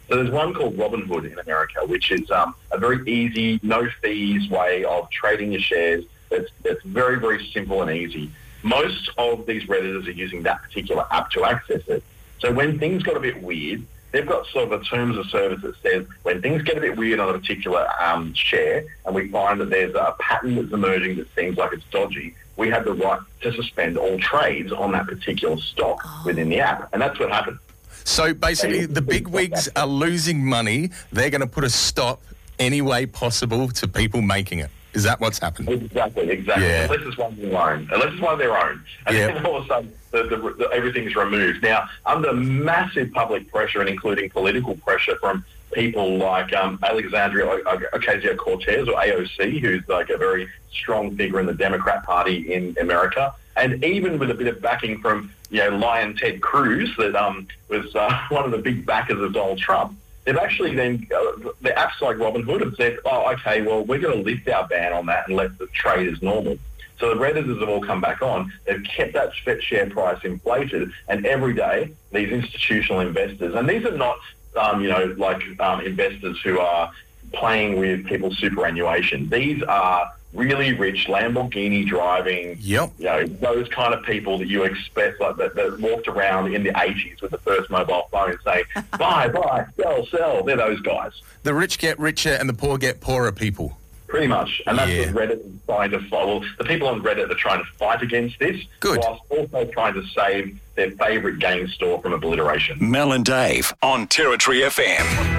So 0.08 0.16
there's 0.16 0.31
one 0.31 0.52
called 0.52 0.76
Robinhood 0.76 1.31
in 1.31 1.38
America, 1.38 1.81
which 1.86 2.10
is 2.10 2.31
um, 2.31 2.54
a 2.70 2.78
very 2.78 3.08
easy, 3.10 3.58
no 3.62 3.88
fees 4.02 4.50
way 4.50 4.84
of 4.84 5.10
trading 5.10 5.52
your 5.52 5.62
shares. 5.62 6.04
It's, 6.31 6.50
it's 6.64 6.82
very, 6.84 7.19
very 7.19 7.50
simple 7.53 7.81
and 7.81 7.91
easy. 7.91 8.31
Most 8.62 9.10
of 9.17 9.46
these 9.46 9.64
Redditors 9.64 10.06
are 10.06 10.10
using 10.10 10.43
that 10.43 10.62
particular 10.62 11.06
app 11.10 11.31
to 11.31 11.44
access 11.44 11.82
it. 11.88 12.05
So 12.38 12.53
when 12.53 12.79
things 12.79 13.03
got 13.03 13.17
a 13.17 13.20
bit 13.20 13.43
weird, 13.43 13.86
they've 14.14 14.26
got 14.26 14.46
sort 14.46 14.72
of 14.72 14.80
a 14.80 14.84
terms 14.84 15.18
of 15.18 15.26
service 15.26 15.60
that 15.62 15.74
says 15.82 16.06
when 16.22 16.40
things 16.40 16.62
get 16.62 16.78
a 16.78 16.80
bit 16.80 16.96
weird 16.96 17.18
on 17.18 17.34
a 17.34 17.38
particular 17.38 17.88
um, 18.00 18.32
share 18.32 18.84
and 19.04 19.14
we 19.14 19.28
find 19.28 19.60
that 19.60 19.70
there's 19.70 19.94
a 19.96 20.14
pattern 20.20 20.54
that's 20.54 20.72
emerging 20.72 21.16
that 21.16 21.26
seems 21.34 21.58
like 21.58 21.72
it's 21.72 21.84
dodgy, 21.90 22.32
we 22.56 22.70
have 22.70 22.84
the 22.84 22.94
right 22.94 23.18
to 23.40 23.52
suspend 23.52 23.98
all 23.98 24.16
trades 24.20 24.70
on 24.70 24.92
that 24.92 25.06
particular 25.06 25.58
stock 25.58 26.00
within 26.24 26.48
the 26.48 26.60
app. 26.60 26.88
And 26.92 27.02
that's 27.02 27.18
what 27.18 27.32
happened. 27.32 27.58
So 28.04 28.32
basically, 28.32 28.86
the 28.86 29.02
big 29.02 29.26
wigs 29.26 29.68
are 29.74 29.86
losing 29.86 30.44
money. 30.44 30.90
They're 31.10 31.30
going 31.30 31.40
to 31.40 31.48
put 31.48 31.64
a 31.64 31.70
stop 31.70 32.22
any 32.60 32.82
way 32.82 33.06
possible 33.06 33.68
to 33.68 33.88
people 33.88 34.22
making 34.22 34.60
it. 34.60 34.70
Is 34.94 35.03
that 35.03 35.20
what's 35.20 35.39
happened? 35.39 35.69
Exactly, 35.69 36.31
exactly. 36.31 36.65
Yeah. 36.67 36.84
Unless 36.84 37.01
it's 37.06 37.17
one 37.19 37.32
of 37.32 37.39
their 37.39 37.58
own. 37.60 37.89
Unless 37.93 38.13
it's 38.13 38.22
one 38.22 38.32
of 38.32 38.39
their 38.39 38.56
own. 38.56 38.84
And 39.06 39.17
Yeah. 39.17 39.27
then 39.32 39.44
all 39.46 39.56
of 39.56 39.65
a 39.65 39.69
sudden, 39.69 39.93
the, 40.13 40.22
the, 40.24 40.36
the, 40.36 40.70
everything's 40.72 41.17
removed. 41.17 41.63
Now, 41.63 41.89
under 42.06 42.32
massive 42.32 43.13
public 43.13 43.51
pressure 43.51 43.81
and 43.81 43.89
including 43.89 44.31
political 44.31 44.77
pressure 44.77 45.17
from 45.17 45.44
people 45.72 46.17
like 46.19 46.53
um, 46.55 46.79
Alexandria 46.84 47.44
Ocasio-Cortez 47.93 48.89
or 48.89 48.94
AOC, 48.94 49.60
who's 49.60 49.82
like 49.89 50.10
a 50.10 50.17
very 50.17 50.48
strong 50.72 51.17
figure 51.17 51.41
in 51.41 51.46
the 51.46 51.55
Democrat 51.55 52.05
Party 52.05 52.53
in 52.53 52.77
America, 52.81 53.34
and 53.56 53.82
even 53.84 54.19
with 54.19 54.31
a 54.31 54.34
bit 54.34 54.46
of 54.46 54.60
backing 54.60 55.01
from, 55.01 55.32
you 55.51 55.58
know, 55.58 55.77
Lion 55.77 56.17
Ted 56.17 56.41
Cruz, 56.41 56.91
that 56.98 57.15
um, 57.17 57.46
was 57.69 57.94
uh, 57.94 58.20
one 58.29 58.44
of 58.44 58.51
the 58.53 58.58
big 58.58 58.86
backers 58.86 59.20
of 59.20 59.32
Donald 59.32 59.58
Trump, 59.58 59.96
they've 60.24 60.36
actually 60.36 60.74
then, 60.74 61.06
uh, 61.14 61.50
the 61.60 61.70
apps 61.70 62.00
like 62.00 62.16
Robinhood 62.16 62.60
have 62.60 62.74
said, 62.76 62.98
oh, 63.04 63.32
okay, 63.32 63.62
well, 63.62 63.84
we're 63.84 64.00
going 64.00 64.16
to 64.16 64.22
lift 64.24 64.48
our 64.48 64.66
ban 64.66 64.93
on 64.93 65.06
that 65.06 65.28
and 65.28 65.36
let 65.36 65.56
the 65.58 65.66
trade 65.69 66.12
as 66.12 66.22
normal. 66.22 66.58
So 66.98 67.12
the 67.12 67.20
Redditors 67.20 67.60
have 67.60 67.69
all 67.69 67.82
come 67.82 68.00
back 68.00 68.22
on. 68.22 68.52
They've 68.66 68.82
kept 68.84 69.14
that 69.14 69.34
sh- 69.34 69.64
share 69.64 69.90
price 69.90 70.24
inflated, 70.24 70.90
and 71.08 71.26
every 71.26 71.54
day 71.54 71.90
these 72.12 72.31
institutional 72.31 73.00
investors, 73.00 73.54
and 73.54 73.69
these 73.69 73.84
are 73.84 73.96
not, 73.96 74.16
um, 74.56 74.81
you 74.81 74.88
know, 74.88 75.14
like 75.19 75.43
um, 75.60 75.81
investors 75.81 76.40
who 76.43 76.60
are 76.60 76.90
playing 77.32 77.78
with 77.78 78.06
people's 78.06 78.38
superannuation. 78.38 79.28
These 79.28 79.62
are 79.64 80.10
really 80.34 80.74
rich 80.74 81.06
Lamborghini 81.08 81.86
driving, 81.86 82.56
Yep. 82.60 82.93
you 82.98 83.05
know, 83.05 83.24
those 83.26 83.69
kind 83.69 83.94
of 83.94 84.03
people 84.05 84.36
that 84.38 84.48
you 84.48 84.64
expect, 84.64 85.20
like 85.20 85.36
that, 85.36 85.55
that 85.55 85.81
walked 85.81 86.08
around 86.08 86.53
in 86.55 86.62
the 86.64 86.70
80s 86.70 87.22
with 87.22 87.31
the 87.31 87.38
first 87.38 87.70
mobile 87.70 88.08
phone 88.10 88.31
and 88.32 88.38
say, 88.44 88.64
buy, 88.98 89.29
buy, 89.29 89.67
sell, 89.81 90.05
sell. 90.06 90.43
They're 90.43 90.56
those 90.56 90.81
guys. 90.81 91.12
The 91.44 91.55
rich 91.55 91.79
get 91.79 91.98
richer 91.98 92.32
and 92.32 92.48
the 92.48 92.55
poor 92.55 92.79
get 92.79 93.00
poorer 93.00 93.32
people. 93.32 93.79
Pretty 94.08 94.26
much. 94.29 94.62
And 94.67 94.79
that's 94.79 94.91
Yeah. 94.91 95.06
what 95.12 95.29
Reddit 95.29 95.41
is 95.41 95.53
trying 95.67 95.91
to 95.91 96.00
follow. 96.08 96.43
The 96.58 96.64
people 96.64 96.86
on 96.88 97.03
Reddit 97.03 97.31
are 97.31 97.34
trying 97.34 97.58
to 97.64 97.70
fight 97.79 98.00
against 98.03 98.38
this 98.38 98.62
Good. 98.81 98.98
whilst 98.98 99.22
also 99.31 99.64
trying 99.72 99.94
to 99.94 100.05
save 100.08 100.56
their 100.76 100.93
favourite 100.93 101.38
game 101.41 101.67
store 101.69 102.00
from 102.00 102.12
obliteration. 102.12 102.76
Mel 102.81 103.12
and 103.12 103.24
Dave 103.24 103.72
on 103.82 104.06
Territory 104.06 104.60
FM. 104.60 105.33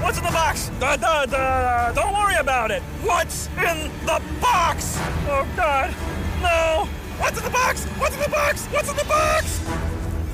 What's 0.00 0.18
in 0.18 0.24
the 0.24 0.30
box? 0.30 0.70
Uh, 0.80 0.96
uh, 1.02 1.36
uh, 1.36 1.92
don't 1.92 2.12
worry 2.14 2.36
about 2.36 2.70
it. 2.70 2.82
What's 3.02 3.48
in 3.58 3.90
the 4.06 4.20
box? 4.40 4.96
Oh, 5.28 5.46
God. 5.56 5.94
No. 6.40 6.88
What's 7.18 7.36
in 7.38 7.44
the 7.44 7.50
box? 7.50 7.84
What's 7.84 8.14
in 8.16 8.22
the 8.22 8.28
box? 8.30 8.66
What's 8.66 8.90
in 8.90 8.96
the 8.96 9.04
box? 9.04 9.60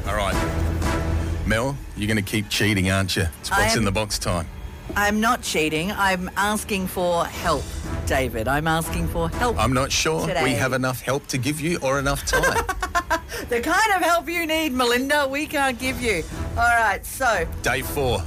All 0.06 0.14
right. 0.14 0.34
Mel, 1.46 1.76
you're 1.96 2.06
going 2.06 2.16
to 2.16 2.22
keep 2.22 2.48
cheating, 2.48 2.90
aren't 2.90 3.16
you? 3.16 3.26
It's 3.40 3.50
what's 3.50 3.72
am- 3.72 3.78
in 3.78 3.84
the 3.84 3.92
box 3.92 4.18
time. 4.18 4.46
I'm 4.94 5.20
not 5.20 5.42
cheating. 5.42 5.90
I'm 5.92 6.30
asking 6.36 6.86
for 6.86 7.24
help, 7.26 7.64
David. 8.06 8.46
I'm 8.46 8.68
asking 8.68 9.08
for 9.08 9.28
help. 9.28 9.58
I'm 9.60 9.72
not 9.72 9.90
sure 9.90 10.26
Today. 10.28 10.44
we 10.44 10.52
have 10.52 10.72
enough 10.74 11.02
help 11.02 11.26
to 11.26 11.38
give 11.38 11.60
you 11.60 11.78
or 11.82 11.98
enough 11.98 12.24
time. 12.24 12.64
the 13.48 13.60
kind 13.60 13.92
of 13.96 14.00
help 14.00 14.28
you 14.28 14.46
need, 14.46 14.72
Melinda, 14.72 15.26
we 15.28 15.46
can't 15.46 15.76
give 15.76 16.00
you. 16.00 16.22
All 16.50 16.62
right, 16.62 17.04
so 17.04 17.46
Day 17.62 17.82
four. 17.82 18.22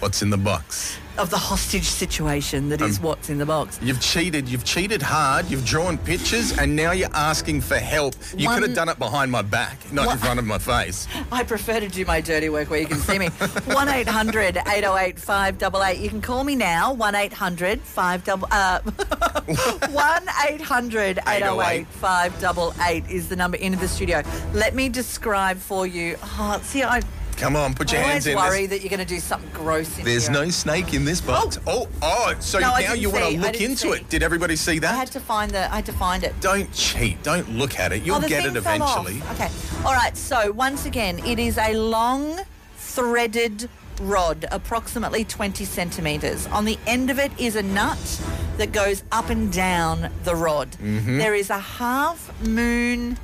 What's 0.00 0.22
in 0.22 0.30
the 0.30 0.36
box? 0.36 0.98
of 1.18 1.30
the 1.30 1.38
hostage 1.38 1.84
situation 1.84 2.68
that 2.68 2.80
is 2.82 2.98
Um, 2.98 3.04
what's 3.04 3.30
in 3.30 3.38
the 3.38 3.46
box. 3.46 3.78
You've 3.82 4.00
cheated. 4.00 4.48
You've 4.48 4.64
cheated 4.64 5.02
hard. 5.02 5.50
You've 5.50 5.64
drawn 5.64 5.98
pictures, 5.98 6.56
and 6.58 6.76
now 6.76 6.92
you're 6.92 7.14
asking 7.14 7.62
for 7.62 7.78
help. 7.78 8.14
You 8.36 8.48
could 8.48 8.62
have 8.62 8.74
done 8.74 8.88
it 8.88 8.98
behind 8.98 9.30
my 9.30 9.42
back, 9.42 9.78
not 9.92 10.12
in 10.12 10.18
front 10.18 10.38
of 10.38 10.44
my 10.44 10.58
face. 10.58 11.08
I 11.32 11.42
prefer 11.42 11.80
to 11.80 11.88
do 11.88 12.04
my 12.04 12.20
dirty 12.20 12.48
work 12.48 12.70
where 12.70 12.80
you 12.80 12.86
can 12.86 12.98
see 12.98 13.18
me. 13.18 13.28
1 13.66 13.88
800 13.88 14.58
808 14.58 15.18
588. 15.18 15.98
You 15.98 16.08
can 16.08 16.20
call 16.20 16.44
me 16.44 16.54
now. 16.54 16.92
1 16.92 17.14
800 17.14 17.80
5 17.80 18.28
uh, 18.28 18.80
1 19.90 20.22
800 20.50 21.18
808 21.26 21.86
588 21.86 23.10
is 23.10 23.28
the 23.28 23.36
number 23.36 23.56
into 23.56 23.78
the 23.78 23.88
studio. 23.88 24.22
Let 24.52 24.74
me 24.74 24.88
describe 24.88 25.58
for 25.58 25.86
you. 25.86 26.16
Oh, 26.22 26.60
see, 26.62 26.82
I 26.82 27.00
Come 27.36 27.54
on, 27.54 27.74
put 27.74 27.92
your 27.92 28.00
hands 28.00 28.26
in. 28.26 28.36
worry 28.36 28.66
There's, 28.66 28.70
that 28.70 28.80
you're 28.80 28.90
going 28.90 29.06
to 29.06 29.14
do 29.14 29.20
something 29.20 29.50
gross 29.52 29.98
in 29.98 30.04
there's 30.04 30.28
here. 30.28 30.32
no 30.32 30.48
snake 30.48 30.94
in 30.94 31.04
this 31.04 31.20
box. 31.20 31.58
Oh, 31.66 31.86
oh, 32.02 32.30
oh 32.30 32.34
so 32.40 32.58
No, 32.58 32.74
now 32.78 32.94
you 32.94 33.10
want 33.10 33.34
to 33.34 33.40
look 33.40 33.60
into 33.60 33.76
see. 33.76 33.88
it. 33.90 34.08
Did 34.08 34.22
everybody 34.22 34.56
see 34.56 34.78
that? 34.78 34.94
I 34.94 34.96
had 34.96 35.12
to 35.12 35.20
find 35.20 35.50
the. 35.50 35.70
I 35.70 35.76
had 35.76 35.86
to 35.86 35.92
find 35.92 36.24
it. 36.24 36.38
Don't 36.40 36.72
cheat. 36.72 37.22
Don't 37.22 37.50
look 37.50 37.78
at 37.78 37.92
it. 37.92 38.02
You'll 38.02 38.16
oh, 38.16 38.28
get 38.28 38.46
it 38.46 38.56
eventually. 38.56 39.20
Okay. 39.32 39.50
All 39.84 39.92
right. 39.92 40.16
So 40.16 40.50
once 40.52 40.86
again, 40.86 41.18
it 41.20 41.38
is 41.38 41.58
a 41.58 41.74
long, 41.74 42.40
threaded 42.76 43.68
rod, 44.00 44.46
approximately 44.50 45.24
20 45.24 45.64
centimeters. 45.64 46.46
On 46.48 46.64
the 46.64 46.78
end 46.86 47.10
of 47.10 47.18
it 47.18 47.32
is 47.38 47.56
a 47.56 47.62
nut 47.62 48.22
that 48.56 48.72
goes 48.72 49.02
up 49.12 49.28
and 49.30 49.52
down 49.52 50.10
the 50.24 50.34
rod. 50.34 50.70
Mm-hmm. 50.72 51.18
There 51.18 51.34
is 51.34 51.50
a 51.50 51.58
half 51.58 52.32
moon 52.42 53.18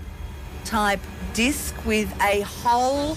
type 0.64 1.00
disc 1.34 1.74
with 1.86 2.14
a 2.22 2.42
hole 2.42 3.16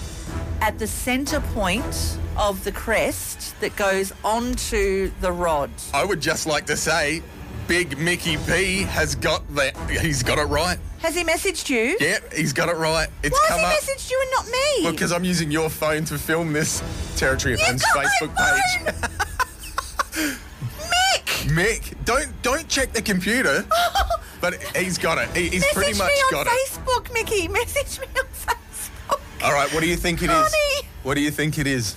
at 0.60 0.78
the 0.78 0.86
center 0.86 1.40
point 1.40 2.18
of 2.36 2.62
the 2.64 2.72
crest 2.72 3.58
that 3.60 3.74
goes 3.76 4.12
onto 4.24 5.10
the 5.20 5.32
rod. 5.32 5.70
I 5.94 6.04
would 6.04 6.20
just 6.20 6.46
like 6.46 6.66
to 6.66 6.76
say, 6.76 7.22
Big 7.68 7.98
Mickey 7.98 8.36
P 8.46 8.82
has 8.82 9.14
got 9.16 9.42
that. 9.56 9.76
He's 9.90 10.22
got 10.22 10.38
it 10.38 10.44
right. 10.44 10.78
Has 10.98 11.14
he 11.14 11.24
messaged 11.24 11.68
you? 11.68 11.96
Yeah, 12.00 12.18
he's 12.34 12.52
got 12.52 12.68
it 12.68 12.76
right. 12.76 13.08
It's 13.22 13.32
Why 13.32 13.48
come 13.48 13.60
has 13.60 13.66
up. 13.66 13.72
he 13.82 13.92
messaged 13.92 14.10
you 14.10 14.20
and 14.22 14.30
not 14.32 14.46
me? 14.46 14.84
Well, 14.84 14.92
because 14.92 15.12
I'm 15.12 15.24
using 15.24 15.50
your 15.50 15.68
phone 15.68 16.04
to 16.06 16.18
film 16.18 16.52
this 16.52 16.82
Territory 17.16 17.54
of 17.54 17.60
You 17.60 17.66
Fun's 17.66 17.84
my 17.94 18.04
Facebook 18.04 18.36
page. 18.36 20.16
Mick! 20.78 21.50
Mick, 21.50 21.94
don't 22.04 22.30
don't 22.42 22.68
check 22.68 22.92
the 22.92 23.02
computer. 23.02 23.64
but 24.40 24.54
he's 24.76 24.98
got 24.98 25.18
it. 25.18 25.28
He, 25.36 25.48
he's 25.48 25.60
Message 25.62 25.74
pretty 25.74 25.98
much 25.98 26.08
me 26.08 26.14
on 26.20 26.30
got 26.32 26.46
it. 26.46 26.52
Facebook, 26.68 27.12
Mickey. 27.12 27.48
Message 27.48 28.00
me 28.00 28.06
on 28.18 28.26
Facebook. 28.26 28.56
All 29.46 29.52
right, 29.52 29.72
what 29.72 29.80
do 29.80 29.88
you 29.88 29.94
think 29.96 30.22
it 30.24 30.30
is? 30.30 30.54
What 31.04 31.14
do 31.14 31.20
you 31.20 31.30
think 31.30 31.56
it 31.56 31.68
is? 31.68 31.94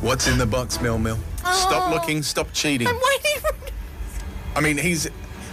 What's 0.00 0.26
in 0.26 0.38
the 0.38 0.46
box, 0.46 0.80
Mel 0.80 0.98
Mel? 0.98 1.18
Stop 1.38 1.88
Oh. 1.88 1.94
looking. 1.94 2.20
Stop 2.24 2.48
cheating. 2.52 2.88
I'm 2.88 2.96
waiting 2.96 3.40
for 3.40 3.50
I 4.56 4.60
mean, 4.60 4.76
he's 4.76 5.08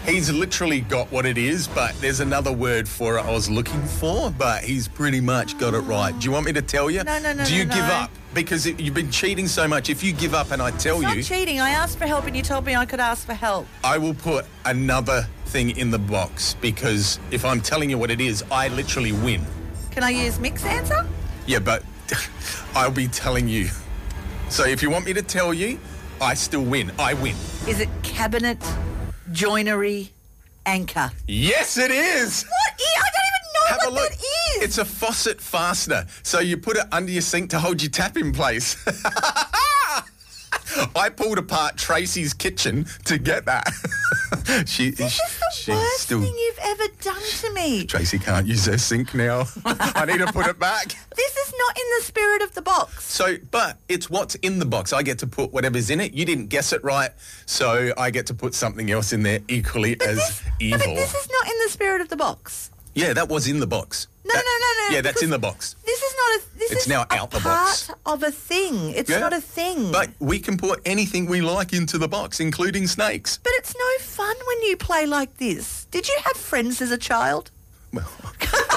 he's 0.07 0.31
literally 0.31 0.81
got 0.81 1.11
what 1.11 1.25
it 1.25 1.37
is, 1.37 1.67
but 1.67 1.93
there's 2.01 2.19
another 2.19 2.51
word 2.51 2.87
for 2.87 3.17
it 3.17 3.21
I 3.21 3.31
was 3.31 3.49
looking 3.49 3.81
for, 3.83 4.31
but 4.31 4.63
he's 4.63 4.87
pretty 4.87 5.21
much 5.21 5.57
got 5.57 5.73
it 5.73 5.79
right. 5.81 6.17
Do 6.17 6.25
you 6.25 6.31
want 6.31 6.45
me 6.45 6.53
to 6.53 6.61
tell 6.61 6.89
you? 6.89 7.03
No, 7.03 7.19
no, 7.19 7.33
no, 7.33 7.45
Do 7.45 7.55
you 7.55 7.65
no, 7.65 7.75
give 7.75 7.83
no. 7.83 7.93
up? 7.93 8.11
Because 8.33 8.65
it, 8.65 8.79
you've 8.79 8.93
been 8.93 9.11
cheating 9.11 9.47
so 9.47 9.67
much. 9.67 9.89
If 9.89 10.03
you 10.03 10.13
give 10.13 10.33
up 10.33 10.51
and 10.51 10.61
I 10.61 10.71
tell 10.71 11.01
It's 11.01 11.09
you, 11.09 11.15
not 11.15 11.23
cheating. 11.23 11.59
I 11.59 11.71
asked 11.71 11.97
for 11.97 12.05
help 12.05 12.25
and 12.25 12.35
you 12.35 12.43
told 12.43 12.65
me 12.65 12.75
I 12.75 12.85
could 12.85 12.99
ask 12.99 13.25
for 13.25 13.33
help. 13.33 13.67
I 13.83 13.97
will 13.97 14.13
put 14.13 14.45
another 14.65 15.27
thing 15.45 15.75
in 15.77 15.91
the 15.91 15.99
box 15.99 16.55
because 16.55 17.19
if 17.31 17.45
I'm 17.45 17.61
telling 17.61 17.89
you 17.89 17.97
what 17.97 18.11
it 18.11 18.21
is, 18.21 18.43
I 18.51 18.67
literally 18.69 19.11
win. 19.11 19.45
Can 19.91 20.03
I 20.03 20.11
use 20.11 20.39
Mick's 20.39 20.65
answer? 20.65 21.05
Yeah, 21.47 21.59
but 21.59 21.83
I'll 22.75 22.91
be 22.91 23.07
telling 23.07 23.47
you. 23.47 23.69
So 24.49 24.65
if 24.65 24.81
you 24.81 24.89
want 24.89 25.05
me 25.05 25.13
to 25.13 25.21
tell 25.21 25.53
you, 25.53 25.79
I 26.21 26.33
still 26.33 26.63
win. 26.63 26.91
I 26.99 27.13
win. 27.15 27.35
Is 27.67 27.79
it 27.79 27.89
cabinet 28.03 28.57
joinery 29.31 30.11
anchor? 30.65 31.11
Yes, 31.27 31.77
it 31.77 31.91
is. 31.91 32.43
What? 32.43 32.73
I 32.79 33.09
don't 33.13 33.23
even 33.27 33.53
know 33.53 33.67
Have 33.67 33.79
a 33.83 33.85
what 33.85 33.93
look. 34.03 34.11
that 34.11 34.57
is. 34.57 34.63
It's 34.63 34.77
a 34.77 34.85
faucet 34.85 35.39
fastener. 35.41 36.05
So 36.23 36.39
you 36.39 36.57
put 36.57 36.77
it 36.77 36.85
under 36.91 37.11
your 37.11 37.21
sink 37.21 37.49
to 37.51 37.59
hold 37.59 37.81
your 37.81 37.91
tap 37.91 38.17
in 38.17 38.31
place. 38.31 38.75
I 40.95 41.09
pulled 41.09 41.37
apart 41.37 41.77
Tracy's 41.77 42.33
kitchen 42.33 42.85
to 43.05 43.17
get 43.17 43.45
that. 43.45 43.67
she, 44.65 44.91
this 44.91 45.19
is 45.19 45.65
the 45.65 45.73
worst 45.73 45.99
still. 46.01 46.21
thing 46.21 46.33
you've 46.37 46.59
ever 46.61 46.83
done 47.01 47.21
to 47.41 47.53
me. 47.53 47.85
Tracy 47.85 48.19
can't 48.19 48.45
use 48.47 48.65
her 48.65 48.77
sink 48.77 49.13
now. 49.13 49.45
I 49.65 50.05
need 50.05 50.19
to 50.19 50.27
put 50.31 50.47
it 50.47 50.59
back. 50.59 50.95
This 51.15 51.37
is 51.37 51.53
not 51.57 51.77
in 51.77 51.83
the 51.99 52.03
spirit 52.05 52.41
of 52.41 52.53
the 52.53 52.61
box. 52.61 53.03
So, 53.05 53.37
but 53.51 53.77
it's 53.89 54.09
what's 54.09 54.35
in 54.35 54.59
the 54.59 54.65
box. 54.65 54.93
I 54.93 55.03
get 55.03 55.19
to 55.19 55.27
put 55.27 55.51
whatever's 55.51 55.89
in 55.89 55.99
it. 55.99 56.13
You 56.13 56.25
didn't 56.25 56.47
guess 56.47 56.73
it 56.73 56.83
right, 56.83 57.11
so 57.45 57.91
I 57.97 58.11
get 58.11 58.27
to 58.27 58.33
put 58.33 58.53
something 58.53 58.91
else 58.91 59.13
in 59.13 59.23
there 59.23 59.39
equally 59.47 59.99
as 60.01 60.17
This, 60.17 60.43
no, 60.45 60.51
evil. 60.59 60.79
but 60.79 60.95
this 60.95 61.13
is 61.13 61.29
not 61.29 61.47
in 61.51 61.57
the 61.65 61.69
spirit 61.71 62.01
of 62.01 62.09
the 62.09 62.17
box. 62.17 62.71
Yeah, 63.01 63.13
that 63.13 63.29
was 63.29 63.47
in 63.47 63.59
the 63.59 63.67
box. 63.67 64.07
No, 64.25 64.33
That- 64.33 64.43
no, 64.45 64.55
no, 64.65 64.89
no. 64.89 64.95
Yeah, 64.95 65.01
that's 65.01 65.21
in 65.23 65.29
the 65.29 65.39
box. 65.39 65.75
This 65.85 66.01
is 66.01 66.13
not 66.21 66.29
a. 66.35 66.39
This 66.59 66.71
It's 66.71 66.81
is 66.83 66.87
now 66.87 67.01
a 67.09 67.13
out 67.19 67.31
the 67.31 67.39
part 67.39 67.67
box. 67.67 67.91
of 68.05 68.23
a 68.23 68.31
thing. 68.31 68.75
It's 68.99 69.09
Yeah. 69.09 69.19
not 69.19 69.33
a 69.33 69.39
thing. 69.41 69.91
But 69.91 70.09
we 70.19 70.39
can 70.39 70.57
put 70.57 70.81
anything 70.85 71.25
we 71.27 71.39
like 71.41 71.71
into 71.73 71.97
the 71.97 72.07
box, 72.07 72.39
including 72.39 72.87
snakes. 72.87 73.39
But 73.43 73.53
it's 73.59 73.73
no 73.85 74.03
fun 74.03 74.35
when 74.49 74.59
you 74.63 74.75
play 74.77 75.05
like 75.05 75.37
this. 75.37 75.85
Did 75.91 76.07
you 76.07 76.17
have 76.25 76.35
friends 76.37 76.81
as 76.81 76.91
a 76.91 76.97
child? 76.97 77.51
Well, 77.93 78.09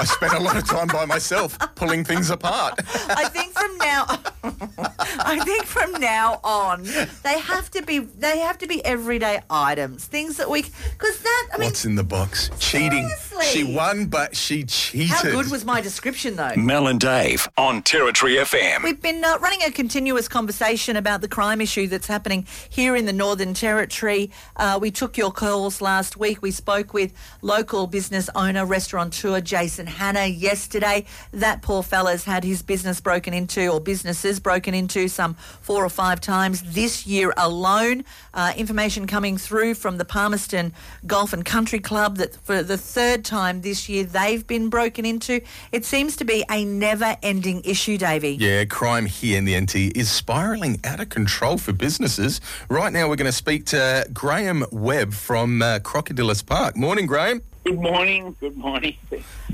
I 0.00 0.04
spent 0.04 0.34
a 0.34 0.38
lot 0.40 0.56
of 0.56 0.64
time 0.68 0.86
by 0.86 1.04
myself 1.04 1.58
pulling 1.74 2.04
things 2.04 2.30
apart. 2.30 2.74
I 3.22 3.24
think 3.28 3.52
from 3.58 3.76
now, 3.78 4.06
I 5.18 5.40
think 5.44 5.64
from 5.64 5.92
now 6.00 6.40
on, 6.44 6.84
they 7.22 7.38
have 7.38 7.70
to 7.72 7.82
be 7.82 7.98
they 7.98 8.38
have 8.38 8.58
to 8.58 8.66
be 8.66 8.84
everyday 8.84 9.40
items, 9.50 10.04
things 10.04 10.36
that 10.36 10.48
we 10.48 10.62
because 10.62 11.18
that 11.18 11.48
I 11.52 11.58
mean, 11.58 11.66
What's 11.66 11.84
in 11.84 11.94
the 11.96 12.04
box? 12.04 12.50
Cheating. 12.58 13.08
Seriously? 13.08 13.44
She 13.46 13.74
won, 13.74 14.06
but 14.06 14.36
she 14.36 14.64
cheated. 14.64 15.08
how 15.08 15.22
good 15.22 15.50
was 15.50 15.64
my 15.64 15.80
description 15.80 16.36
though? 16.36 16.54
Mel 16.56 16.86
and 16.86 17.00
Dave 17.00 17.48
on 17.56 17.82
Territory 17.82 18.34
FM. 18.34 18.82
We've 18.82 19.00
been 19.00 19.24
uh, 19.24 19.38
running 19.40 19.62
a 19.62 19.70
continuous 19.70 20.28
conversation 20.28 20.96
about 20.96 21.20
the 21.20 21.28
crime 21.28 21.60
issue 21.60 21.86
that's 21.86 22.06
happening 22.06 22.46
here 22.68 22.96
in 22.96 23.06
the 23.06 23.12
Northern 23.12 23.54
Territory. 23.54 24.30
Uh, 24.56 24.78
we 24.80 24.90
took 24.90 25.16
your 25.16 25.32
calls 25.32 25.80
last 25.80 26.16
week. 26.16 26.42
We 26.42 26.50
spoke 26.50 26.92
with 26.92 27.12
local 27.42 27.86
business 27.86 28.28
owner, 28.34 28.64
restaurateur 28.66 29.40
Jason 29.40 29.86
Hanna 29.86 30.26
yesterday. 30.26 31.06
That 31.32 31.62
poor 31.62 31.82
fella's 31.82 32.24
had 32.24 32.44
his 32.44 32.62
business 32.62 33.00
broken 33.00 33.32
into, 33.34 33.68
or 33.68 33.80
businesses 33.80 34.40
broken 34.40 34.74
into, 34.74 34.99
some 35.08 35.34
four 35.60 35.84
or 35.84 35.88
five 35.88 36.20
times 36.20 36.62
this 36.74 37.06
year 37.06 37.32
alone. 37.36 38.04
Uh, 38.34 38.52
information 38.56 39.06
coming 39.06 39.36
through 39.36 39.74
from 39.74 39.98
the 39.98 40.04
Palmerston 40.04 40.72
Golf 41.06 41.32
and 41.32 41.44
Country 41.44 41.78
Club 41.78 42.16
that 42.16 42.36
for 42.36 42.62
the 42.62 42.76
third 42.76 43.24
time 43.24 43.62
this 43.62 43.88
year 43.88 44.04
they've 44.04 44.46
been 44.46 44.68
broken 44.68 45.04
into. 45.04 45.40
It 45.72 45.84
seems 45.84 46.16
to 46.16 46.24
be 46.24 46.44
a 46.50 46.64
never-ending 46.64 47.62
issue, 47.64 47.98
Davey. 47.98 48.36
Yeah, 48.40 48.64
crime 48.64 49.06
here 49.06 49.38
in 49.38 49.44
the 49.44 49.58
NT 49.58 49.96
is 49.96 50.10
spiralling 50.10 50.80
out 50.84 51.00
of 51.00 51.08
control 51.08 51.58
for 51.58 51.72
businesses. 51.72 52.40
Right 52.68 52.92
now, 52.92 53.08
we're 53.08 53.16
going 53.16 53.26
to 53.26 53.32
speak 53.32 53.66
to 53.66 54.06
Graham 54.12 54.64
Webb 54.70 55.12
from 55.12 55.62
uh, 55.62 55.78
Crocodilus 55.80 56.44
Park. 56.44 56.76
Morning, 56.76 57.06
Graham. 57.06 57.42
Good 57.64 57.78
morning. 57.78 58.34
Good 58.40 58.56
morning. 58.56 58.96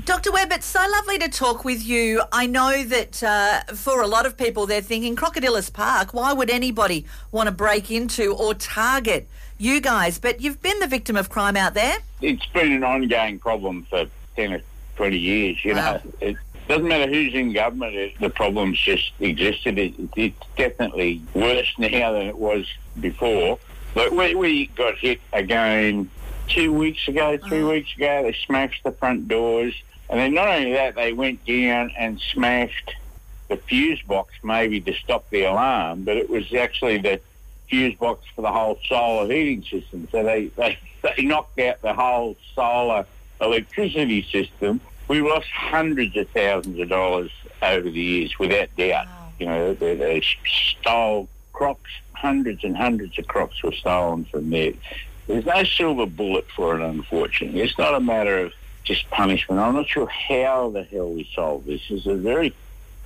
Dr. 0.05 0.31
Webb, 0.31 0.51
it's 0.53 0.65
so 0.65 0.79
lovely 0.93 1.19
to 1.19 1.27
talk 1.27 1.65
with 1.65 1.85
you. 1.85 2.21
I 2.31 2.45
know 2.47 2.83
that 2.85 3.21
uh, 3.21 3.61
for 3.75 4.01
a 4.01 4.07
lot 4.07 4.25
of 4.25 4.37
people, 4.37 4.65
they're 4.65 4.81
thinking 4.81 5.15
Crocodilus 5.17 5.71
Park, 5.71 6.13
why 6.13 6.31
would 6.31 6.49
anybody 6.49 7.05
want 7.31 7.47
to 7.47 7.51
break 7.51 7.91
into 7.91 8.33
or 8.33 8.53
target 8.53 9.27
you 9.57 9.81
guys? 9.81 10.19
But 10.19 10.39
you've 10.39 10.61
been 10.61 10.79
the 10.79 10.87
victim 10.87 11.17
of 11.17 11.29
crime 11.29 11.57
out 11.57 11.73
there. 11.73 11.97
It's 12.21 12.45
been 12.47 12.71
an 12.71 12.83
ongoing 12.85 13.39
problem 13.39 13.85
for 13.89 14.05
10 14.37 14.53
or 14.53 14.61
20 14.95 15.17
years, 15.17 15.65
you 15.65 15.75
Wow. 15.75 15.93
know. 15.95 16.01
It 16.21 16.37
doesn't 16.69 16.87
matter 16.87 17.07
who's 17.11 17.33
in 17.33 17.51
government, 17.51 17.93
it, 17.95 18.19
the 18.21 18.29
problem's 18.29 18.79
just 18.79 19.11
existed. 19.19 19.77
It, 19.77 19.93
it's 20.15 20.45
definitely 20.55 21.21
worse 21.33 21.73
now 21.77 22.13
than 22.13 22.27
it 22.27 22.37
was 22.37 22.65
before. 23.01 23.59
But 23.93 24.13
we, 24.13 24.33
we 24.35 24.67
got 24.67 24.97
hit 24.97 25.19
again 25.33 26.09
two 26.47 26.73
weeks 26.73 27.07
ago, 27.07 27.37
three 27.37 27.61
uh-huh. 27.61 27.71
weeks 27.71 27.95
ago. 27.95 28.23
They 28.23 28.35
smashed 28.45 28.83
the 28.83 28.91
front 28.91 29.27
doors. 29.27 29.73
And 30.09 30.19
then 30.19 30.33
not 30.33 30.47
only 30.47 30.73
that, 30.73 30.95
they 30.95 31.13
went 31.13 31.45
down 31.45 31.91
and 31.97 32.19
smashed 32.33 32.95
the 33.49 33.57
fuse 33.57 34.01
box 34.01 34.33
maybe 34.43 34.81
to 34.81 34.93
stop 34.93 35.29
the 35.29 35.43
alarm, 35.43 36.03
but 36.03 36.17
it 36.17 36.29
was 36.29 36.53
actually 36.53 36.97
the 36.97 37.19
fuse 37.69 37.95
box 37.95 38.25
for 38.35 38.41
the 38.41 38.51
whole 38.51 38.79
solar 38.87 39.33
heating 39.33 39.63
system. 39.63 40.07
So 40.11 40.23
they, 40.23 40.47
they, 40.47 40.77
they 41.01 41.23
knocked 41.23 41.59
out 41.59 41.81
the 41.81 41.93
whole 41.93 42.35
solar 42.55 43.05
electricity 43.41 44.23
system. 44.23 44.81
We 45.07 45.21
lost 45.21 45.47
hundreds 45.47 46.17
of 46.17 46.29
thousands 46.29 46.79
of 46.79 46.89
dollars 46.89 47.31
over 47.61 47.89
the 47.89 48.01
years, 48.01 48.37
without 48.39 48.75
doubt. 48.75 49.07
You 49.39 49.45
know, 49.45 49.73
they, 49.73 49.95
they 49.95 50.23
stole 50.79 51.29
crocs, 51.53 51.91
hundreds 52.13 52.63
and 52.63 52.75
hundreds 52.75 53.17
of 53.17 53.27
crocs 53.27 53.61
were 53.63 53.71
stolen 53.71 54.25
from 54.25 54.49
there. 54.49 54.73
There's 55.27 55.45
no 55.45 55.63
silver 55.63 56.05
bullet 56.05 56.45
for 56.55 56.79
it, 56.79 56.81
unfortunately. 56.81 57.61
It's 57.61 57.77
not 57.77 57.93
a 57.93 57.99
matter 57.99 58.39
of 58.39 58.53
just 58.83 59.09
punishment. 59.09 59.59
I'm 59.59 59.75
not 59.75 59.87
sure 59.87 60.07
how 60.07 60.69
the 60.69 60.83
hell 60.83 61.11
we 61.11 61.29
solve 61.35 61.65
this. 61.65 61.81
It's 61.89 62.05
a 62.05 62.15
very 62.15 62.53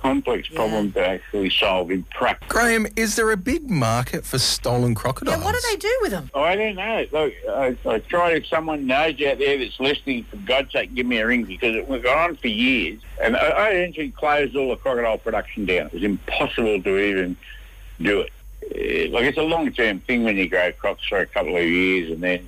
complex 0.00 0.48
problem 0.48 0.90
to 0.92 1.08
actually 1.08 1.48
solve 1.50 1.90
in 1.90 2.02
practice. 2.04 2.48
Graham, 2.48 2.86
is 2.96 3.14
there 3.14 3.30
a 3.30 3.36
big 3.36 3.70
market 3.70 4.24
for 4.24 4.38
stolen 4.38 4.94
crocodiles? 4.94 5.38
Yeah, 5.38 5.44
what 5.44 5.54
do 5.54 5.60
they 5.70 5.76
do 5.76 5.98
with 6.02 6.10
them? 6.10 6.30
Oh, 6.34 6.42
I 6.42 6.56
don't 6.56 6.74
know. 6.74 7.06
Look, 7.12 7.32
I, 7.48 7.76
I 7.86 7.98
try 8.00 8.32
if 8.32 8.46
someone 8.46 8.86
knows 8.86 9.12
out 9.22 9.38
there 9.38 9.58
that's 9.58 9.78
listening, 9.78 10.24
for 10.24 10.36
God's 10.38 10.72
sake, 10.72 10.94
give 10.94 11.06
me 11.06 11.18
a 11.18 11.26
ring 11.26 11.44
because 11.44 11.76
it 11.76 11.88
went 11.88 12.04
on 12.06 12.36
for 12.36 12.48
years. 12.48 13.00
And 13.20 13.36
I, 13.36 13.48
I 13.48 13.68
eventually 13.70 14.10
closed 14.10 14.56
all 14.56 14.70
the 14.70 14.76
crocodile 14.76 15.18
production 15.18 15.66
down. 15.66 15.86
It 15.86 15.94
was 15.94 16.02
impossible 16.02 16.82
to 16.82 16.98
even 16.98 17.36
do 18.00 18.20
it. 18.22 18.32
Uh, 18.64 19.10
like 19.10 19.24
it's 19.24 19.38
a 19.38 19.42
long-term 19.42 20.00
thing 20.00 20.24
when 20.24 20.36
you 20.36 20.48
grow 20.48 20.72
crocs 20.72 21.06
for 21.08 21.18
a 21.18 21.26
couple 21.26 21.56
of 21.56 21.64
years 21.64 22.10
and 22.10 22.22
then 22.22 22.46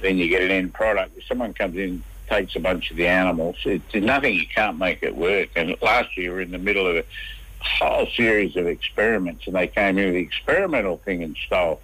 then 0.00 0.18
you 0.18 0.28
get 0.28 0.42
an 0.42 0.50
end 0.50 0.74
product. 0.74 1.16
If 1.16 1.24
someone 1.26 1.54
comes 1.54 1.76
in 1.76 2.02
takes 2.32 2.56
a 2.56 2.60
bunch 2.60 2.90
of 2.90 2.96
the 2.96 3.06
animals. 3.06 3.56
It's 3.64 3.94
nothing 3.94 4.34
you 4.34 4.46
can't 4.46 4.78
make 4.78 5.02
it 5.02 5.14
work. 5.14 5.50
And 5.54 5.76
last 5.82 6.16
year 6.16 6.30
we 6.30 6.36
were 6.36 6.40
in 6.40 6.50
the 6.50 6.58
middle 6.58 6.86
of 6.86 6.96
a 6.96 7.04
whole 7.60 8.06
series 8.16 8.56
of 8.56 8.66
experiments, 8.66 9.46
and 9.46 9.54
they 9.54 9.66
came 9.66 9.98
in 9.98 10.06
with 10.06 10.14
the 10.14 10.20
experimental 10.20 10.96
thing 10.98 11.22
and 11.22 11.36
stole 11.46 11.80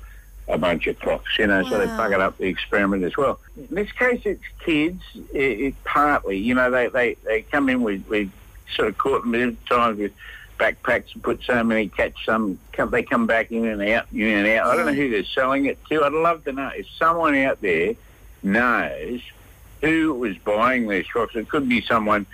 a 0.48 0.56
bunch 0.56 0.86
of 0.86 0.98
crocs, 0.98 1.38
You 1.38 1.46
know, 1.46 1.62
so 1.64 1.78
they 1.78 1.86
Wow. 1.86 1.98
buggered 2.08 2.20
up 2.20 2.38
the 2.38 2.46
experiment 2.46 3.04
as 3.04 3.16
well. 3.18 3.38
In 3.56 3.68
this 3.70 3.92
case, 3.92 4.22
it's 4.24 4.42
kids. 4.64 5.02
It, 5.34 5.60
it 5.60 5.84
partly, 5.84 6.38
you 6.38 6.54
know, 6.54 6.70
they 6.70 6.88
they 6.88 7.16
they 7.24 7.42
come 7.42 7.68
in 7.68 7.82
with 7.82 8.02
we 8.08 8.30
sort 8.74 8.88
of 8.88 8.96
caught 8.96 9.22
them 9.22 9.34
at 9.34 9.66
times 9.66 9.98
with 9.98 10.12
backpacks 10.58 11.14
and 11.14 11.22
put 11.22 11.42
so 11.42 11.62
many 11.62 11.88
catch 11.88 12.24
some 12.24 12.58
they 12.90 13.02
come 13.02 13.26
back 13.26 13.50
in 13.50 13.66
and 13.66 13.82
out 13.82 14.06
in 14.12 14.22
and 14.22 14.46
out. 14.46 14.66
I 14.66 14.76
don't 14.76 14.86
know 14.86 14.92
who 14.92 15.10
they're 15.10 15.24
selling 15.24 15.66
it 15.66 15.78
to. 15.86 16.04
I'd 16.04 16.12
love 16.12 16.44
to 16.44 16.52
know 16.52 16.70
if 16.74 16.88
someone 16.98 17.34
out 17.36 17.60
there 17.60 17.94
knows 18.42 19.20
who 19.80 20.14
was 20.14 20.36
buying 20.38 20.88
these 20.88 21.06
crocs. 21.06 21.34
It 21.36 21.48
could 21.48 21.68
be 21.68 21.80
someone 21.80 22.26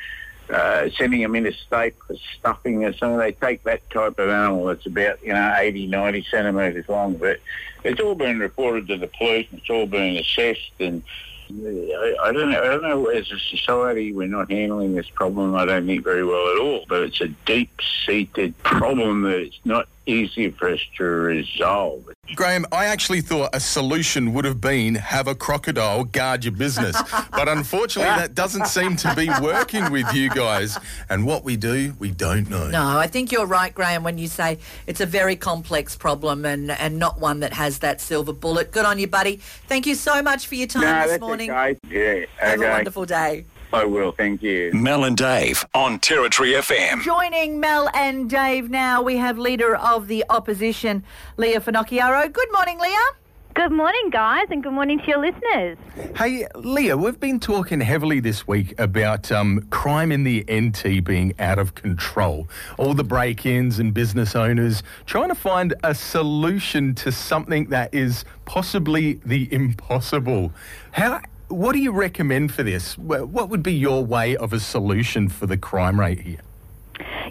uh, 0.51 0.91
sending 0.97 1.23
them 1.23 1.35
interstate 1.35 1.95
for 2.07 2.17
stuffing 2.39 2.85
or 2.85 2.93
something. 2.93 3.19
They 3.19 3.33
take 3.33 3.63
that 3.65 3.89
type 3.91 4.19
of 4.19 4.29
animal 4.29 4.67
that's 4.67 4.87
about, 4.87 5.23
you 5.23 5.33
know, 5.33 5.55
80, 5.57 5.87
90 5.87 6.27
centimetres 6.31 6.89
long. 6.89 7.15
But 7.15 7.41
it's 7.83 8.01
all 8.01 8.15
been 8.15 8.39
reported 8.39 8.89
to 8.89 8.97
the 8.97 9.07
police 9.07 9.47
and 9.51 9.61
it's 9.61 9.71
all 9.71 9.87
been 9.87 10.17
assessed. 10.17 10.73
And 10.81 11.03
I, 11.51 12.17
I 12.23 12.33
don't 12.33 12.51
know. 12.51 12.63
I 12.63 12.67
don't 12.67 12.83
know. 12.83 13.07
As 13.07 13.31
a 13.31 13.39
society, 13.39 14.13
we're 14.13 14.29
not 14.29 14.51
handling 14.51 14.95
this 14.95 15.09
problem. 15.09 15.55
I 15.55 15.65
don't 15.65 15.87
think 15.87 16.05
very 16.05 16.25
well 16.25 16.53
at 16.55 16.59
all. 16.61 16.85
But 16.89 17.03
it's 17.03 17.21
a 17.21 17.29
deep-seated 17.29 18.57
problem 18.63 19.23
that 19.23 19.39
it's 19.41 19.61
not 19.65 19.89
easy 20.07 20.51
for 20.51 20.71
us 20.71 20.81
to 20.97 21.05
resolve. 21.05 22.05
Graham, 22.35 22.65
I 22.73 22.87
actually 22.87 23.21
thought 23.21 23.51
a 23.53 23.61
solution 23.61 24.33
would 24.33 24.45
have 24.45 24.61
been 24.61 24.95
have 24.95 25.29
a 25.29 25.35
crocodile 25.35 26.05
guard 26.05 26.45
your 26.45 26.53
business. 26.53 26.97
but 27.31 27.49
unfortunately, 27.49 28.15
that 28.17 28.35
doesn't 28.35 28.67
seem 28.67 28.97
to 28.97 29.15
be 29.15 29.29
working 29.43 29.91
with 29.91 30.13
you 30.15 30.31
guys. 30.31 30.79
And 31.09 31.27
what 31.27 31.45
we 31.45 31.57
do, 31.57 31.95
we 31.99 32.11
don't 32.11 32.49
know. 32.49 32.69
No, 32.69 32.99
I 32.99 33.07
think 33.07 33.31
you're 33.33 33.47
right, 33.47 33.75
Graham, 33.75 34.03
when 34.03 34.19
you 34.19 34.29
say 34.29 34.59
it's 34.87 35.01
a 35.01 35.07
very 35.07 35.37
complex 35.37 35.97
problem 35.97 36.45
and, 36.45 36.71
and 36.71 36.99
not 36.99 37.21
one 37.21 37.41
that 37.41 37.53
has 37.53 37.81
that 37.81 38.01
silver 38.01 38.33
bullet. 38.33 38.71
Good 38.73 38.85
on 38.87 38.99
you, 38.99 39.07
buddy. 39.07 39.37
Thank 39.69 39.87
you 39.87 39.95
so 39.95 40.23
much 40.23 40.47
for 40.47 40.55
your 40.55 40.67
time 40.67 40.83
no, 40.83 41.03
this 41.03 41.11
that's 41.13 41.21
morning. 41.21 41.51
okay. 41.51 41.79
Yeah, 41.89 42.27
Have 42.39 42.59
okay. 42.59 42.69
a 42.69 42.73
wonderful 42.73 43.05
day. 43.05 43.45
I 43.75 43.85
will. 43.85 44.13
Thank 44.13 44.41
you. 44.41 44.71
Mel 44.73 45.03
and 45.03 45.17
Dave 45.17 45.67
on 45.75 45.99
Territory 45.99 46.53
FM. 46.53 47.03
Joining 47.03 47.59
Mel 47.59 47.91
and 47.93 48.31
Dave 48.31 48.71
now, 48.71 49.03
we 49.03 49.17
have 49.17 49.37
Leader 49.37 49.75
of 49.75 50.07
the 50.07 50.25
Opposition, 50.31 51.03
Leah 51.37 51.61
Finocchiaro. 51.61 52.33
Good 52.33 52.53
morning, 52.53 52.79
Leah. 52.79 53.11
Good 53.55 53.73
morning, 53.73 54.11
guys, 54.11 54.47
and 54.51 54.63
good 54.63 54.73
morning 54.73 55.01
to 55.01 55.07
your 55.07 55.19
listeners. 55.19 55.77
Hey, 56.17 56.47
Leah, 56.55 56.97
we've 56.97 57.19
been 57.19 57.41
talking 57.41 57.81
heavily 57.81 58.21
this 58.21 58.47
week 58.47 58.79
about 58.79 59.33
um, 59.33 59.67
crime 59.71 60.13
in 60.13 60.23
the 60.23 60.45
NT 60.49 61.05
being 61.05 61.35
out 61.41 61.59
of 61.59 61.75
control. 61.75 62.49
All 62.79 62.95
the 62.95 63.05
break 63.05 63.45
ins 63.45 63.81
and 63.81 63.93
business 63.93 64.37
owners 64.37 64.85
trying 65.07 65.29
to 65.29 65.35
find 65.35 65.75
a 65.83 65.97
solution 65.97 66.95
to 66.97 67.11
something 67.11 67.71
that 67.71 67.93
is 67.93 68.25
possibly 68.45 69.15
the 69.25 69.53
impossible. 69.53 70.53
How. 70.93 71.21
What 71.49 71.73
do 71.75 71.79
you 71.79 71.93
recommend 71.93 72.55
for 72.55 72.63
this? 72.63 72.97
What 72.97 73.49
would 73.49 73.63
be 73.63 73.75
your 73.75 74.05
way 74.05 74.37
of 74.37 74.53
a 74.53 74.61
solution 74.61 75.29
for 75.29 75.47
the 75.47 75.57
crime 75.57 76.01
rate 76.01 76.21
here? 76.21 76.41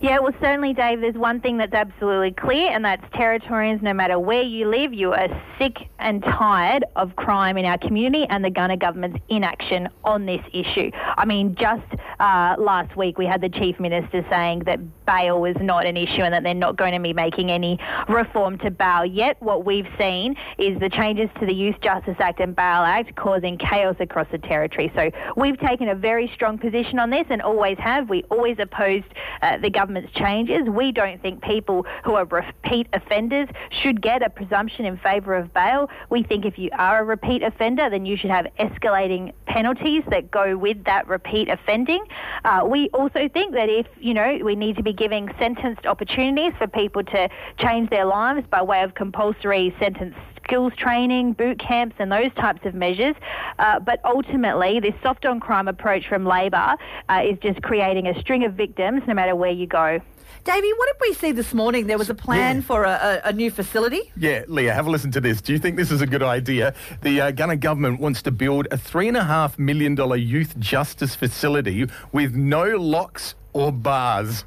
Yeah, 0.03 0.19
well, 0.19 0.33
certainly, 0.41 0.73
Dave, 0.73 0.99
there's 0.99 1.15
one 1.15 1.39
thing 1.39 1.57
that's 1.57 1.73
absolutely 1.73 2.31
clear, 2.31 2.69
and 2.71 2.83
that's 2.83 3.03
Territorians, 3.13 3.81
no 3.81 3.93
matter 3.93 4.19
where 4.19 4.41
you 4.41 4.67
live, 4.67 4.93
you 4.93 5.13
are 5.13 5.29
sick 5.57 5.77
and 5.97 6.21
tired 6.21 6.83
of 6.97 7.15
crime 7.15 7.57
in 7.57 7.63
our 7.63 7.77
community 7.77 8.25
and 8.29 8.43
the 8.43 8.49
Gunner 8.49 8.75
government's 8.75 9.19
inaction 9.29 9.87
on 10.03 10.25
this 10.25 10.41
issue. 10.51 10.91
I 10.93 11.23
mean, 11.23 11.55
just 11.55 11.85
uh, 12.19 12.55
last 12.59 12.97
week 12.97 13.17
we 13.17 13.25
had 13.25 13.39
the 13.39 13.47
Chief 13.47 13.79
Minister 13.79 14.25
saying 14.29 14.63
that 14.65 14.81
bail 15.05 15.39
was 15.41 15.55
not 15.59 15.85
an 15.85 15.97
issue 15.97 16.21
and 16.21 16.33
that 16.33 16.43
they're 16.43 16.53
not 16.53 16.77
going 16.77 16.93
to 16.93 16.99
be 16.99 17.13
making 17.13 17.51
any 17.51 17.79
reform 18.07 18.57
to 18.59 18.71
bail. 18.71 19.05
Yet, 19.05 19.41
what 19.41 19.65
we've 19.65 19.87
seen 19.97 20.35
is 20.57 20.79
the 20.79 20.89
changes 20.89 21.29
to 21.39 21.45
the 21.45 21.53
Youth 21.53 21.75
Justice 21.81 22.15
Act 22.19 22.39
and 22.39 22.55
Bail 22.55 22.83
Act 22.83 23.15
causing 23.15 23.57
chaos 23.57 23.95
across 23.99 24.27
the 24.31 24.37
territory. 24.37 24.91
So 24.95 25.11
we've 25.35 25.59
taken 25.59 25.89
a 25.89 25.95
very 25.95 26.31
strong 26.33 26.57
position 26.57 26.99
on 26.99 27.09
this 27.09 27.25
and 27.29 27.41
always 27.41 27.77
have. 27.79 28.09
We 28.09 28.23
always 28.29 28.57
opposed 28.59 29.05
uh, 29.41 29.57
the 29.57 29.69
government's 29.69 30.13
changes. 30.13 30.67
We 30.67 30.91
don't 30.91 31.21
think 31.21 31.41
people 31.41 31.85
who 32.03 32.15
are 32.15 32.25
repeat 32.25 32.87
offenders 32.93 33.49
should 33.69 34.01
get 34.01 34.21
a 34.21 34.29
presumption 34.29 34.85
in 34.85 34.97
favour 34.97 35.35
of 35.35 35.53
bail. 35.53 35.89
We 36.09 36.23
think 36.23 36.45
if 36.45 36.57
you 36.57 36.69
are 36.77 36.99
a 36.99 37.03
repeat 37.03 37.43
offender, 37.43 37.89
then 37.89 38.05
you 38.05 38.17
should 38.17 38.29
have 38.29 38.47
escalating 38.59 39.33
penalties 39.45 40.03
that 40.09 40.31
go 40.31 40.57
with 40.57 40.83
that 40.85 41.07
repeat 41.07 41.49
offending. 41.49 42.03
Uh, 42.45 42.65
we 42.67 42.89
also 42.89 43.29
think 43.33 43.53
that 43.53 43.69
if, 43.69 43.87
you 43.99 44.13
know, 44.13 44.39
we 44.43 44.55
need 44.55 44.77
to 44.77 44.83
be 44.83 44.92
giving 44.93 45.29
sentenced 45.39 45.85
opportunities 45.85 46.53
for 46.57 46.67
people 46.67 47.03
to 47.03 47.29
change 47.57 47.89
their 47.89 48.05
lives 48.05 48.45
by 48.49 48.61
way 48.61 48.83
of 48.83 48.95
compulsory 48.95 49.75
sentence 49.79 50.15
skills 50.43 50.73
training, 50.77 51.33
boot 51.33 51.59
camps, 51.59 51.95
and 51.99 52.11
those 52.11 52.33
types 52.35 52.65
of 52.65 52.73
measures. 52.73 53.15
Uh, 53.59 53.79
but 53.79 53.99
ultimately, 54.05 54.79
this 54.79 54.93
soft 55.01 55.25
on 55.25 55.39
crime 55.39 55.67
approach 55.67 56.07
from 56.07 56.25
Labor 56.25 56.75
uh, 57.09 57.21
is 57.23 57.37
just 57.41 57.61
creating 57.61 58.07
a 58.07 58.19
string 58.19 58.43
of 58.43 58.53
victims 58.53 59.01
no 59.07 59.13
matter 59.13 59.35
where 59.35 59.51
you 59.51 59.67
go. 59.67 59.99
Davey, 60.43 60.73
what 60.73 60.87
did 60.87 61.09
we 61.09 61.13
see 61.13 61.31
this 61.31 61.53
morning? 61.53 61.87
There 61.87 61.97
was 61.97 62.09
a 62.09 62.15
plan 62.15 62.61
for 62.61 62.83
a, 62.83 63.21
a, 63.23 63.29
a 63.29 63.33
new 63.33 63.49
facility. 63.49 64.11
Yeah, 64.17 64.43
Leah, 64.47 64.73
have 64.73 64.87
a 64.87 64.89
listen 64.89 65.09
to 65.11 65.21
this. 65.21 65.41
Do 65.41 65.53
you 65.53 65.59
think 65.59 65.77
this 65.77 65.89
is 65.89 66.01
a 66.01 66.07
good 66.07 66.23
idea? 66.23 66.73
The 67.01 67.21
uh, 67.21 67.31
Gunner 67.31 67.55
government 67.55 68.01
wants 68.01 68.21
to 68.23 68.31
build 68.31 68.67
a 68.69 68.77
$3.5 68.77 69.57
million 69.57 69.95
youth 70.19 70.59
justice 70.59 71.15
facility 71.15 71.87
with 72.11 72.35
no 72.35 72.75
locks 72.75 73.35
or 73.53 73.71
bars. 73.71 74.43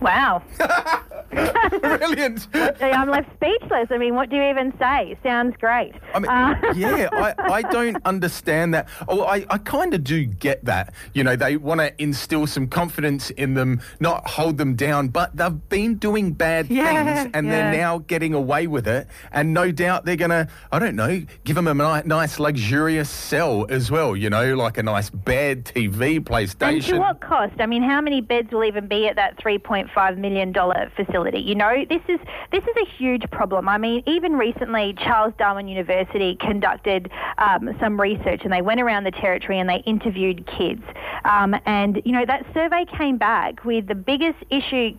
Wow. 0.00 0.42
Brilliant. 1.80 2.48
I'm 2.82 3.08
left 3.08 3.28
speechless. 3.36 3.88
I 3.90 3.98
mean, 3.98 4.14
what 4.14 4.30
do 4.30 4.36
you 4.36 4.42
even 4.44 4.72
say? 4.78 5.16
Sounds 5.22 5.56
great. 5.58 5.92
I 6.14 6.18
mean, 6.18 6.30
Uh, 6.30 6.54
yeah, 6.74 7.08
I, 7.12 7.34
I 7.38 7.62
don't 7.62 7.96
understand 8.04 8.74
that. 8.74 8.88
Oh, 9.08 9.24
I, 9.24 9.44
I 9.50 9.58
kind 9.58 9.94
of 9.94 10.02
do 10.04 10.24
get 10.24 10.64
that. 10.64 10.92
You 11.14 11.24
know, 11.24 11.36
they 11.36 11.56
want 11.56 11.80
to 11.80 11.92
instill 12.02 12.46
some 12.46 12.66
confidence 12.68 13.30
in 13.30 13.54
them, 13.54 13.80
not 14.00 14.28
hold 14.28 14.58
them 14.58 14.74
down, 14.74 15.08
but 15.08 15.36
they've 15.36 15.68
been 15.68 15.96
doing 15.96 16.32
bad 16.32 16.68
Yeah, 16.70 17.14
things 17.22 17.30
and 17.34 17.46
yeah. 17.46 17.52
they're 17.70 17.72
now 17.80 17.98
getting 17.98 18.34
away 18.34 18.66
with 18.66 18.88
it. 18.88 19.06
And 19.32 19.54
no 19.54 19.70
doubt 19.70 20.04
they're 20.04 20.16
going 20.16 20.30
to, 20.30 20.48
I 20.72 20.78
don't 20.78 20.96
know, 20.96 21.22
give 21.44 21.56
them 21.56 21.68
a 21.68 21.74
ni- 21.74 22.08
nice, 22.08 22.38
luxurious 22.40 23.08
cell 23.10 23.66
as 23.68 23.90
well, 23.90 24.16
you 24.16 24.30
know, 24.30 24.54
like 24.54 24.78
a 24.78 24.82
nice 24.82 25.10
bed, 25.10 25.64
TV, 25.66 26.20
PlayStation. 26.20 26.68
and 26.74 26.82
to 26.84 26.98
what 26.98 27.20
cost? 27.20 27.54
I 27.60 27.66
mean, 27.66 27.82
how 27.82 28.00
many 28.00 28.20
beds 28.20 28.50
will 28.52 28.64
even 28.64 28.88
be 28.88 29.06
at 29.06 29.16
that 29.16 29.38
$3.5 29.38 30.16
million 30.18 30.52
facility? 30.96 31.19
You 31.28 31.54
know, 31.54 31.84
this 31.88 32.02
is 32.08 32.18
this 32.52 32.62
is 32.62 32.76
a 32.82 32.86
huge 32.96 33.22
problem. 33.30 33.68
I 33.68 33.78
mean, 33.78 34.02
even 34.06 34.32
recently, 34.34 34.94
Charles 34.98 35.34
Darwin 35.38 35.68
University 35.68 36.36
conducted 36.40 37.10
um, 37.38 37.76
some 37.80 38.00
research, 38.00 38.40
and 38.44 38.52
they 38.52 38.62
went 38.62 38.80
around 38.80 39.04
the 39.04 39.10
territory 39.10 39.58
and 39.58 39.68
they 39.68 39.82
interviewed 39.86 40.46
kids. 40.46 40.82
Um, 41.24 41.54
and 41.66 42.00
you 42.04 42.12
know, 42.12 42.24
that 42.26 42.46
survey 42.54 42.84
came 42.96 43.18
back 43.18 43.64
with 43.64 43.86
the 43.86 43.94
biggest 43.94 44.38
issue 44.50 44.96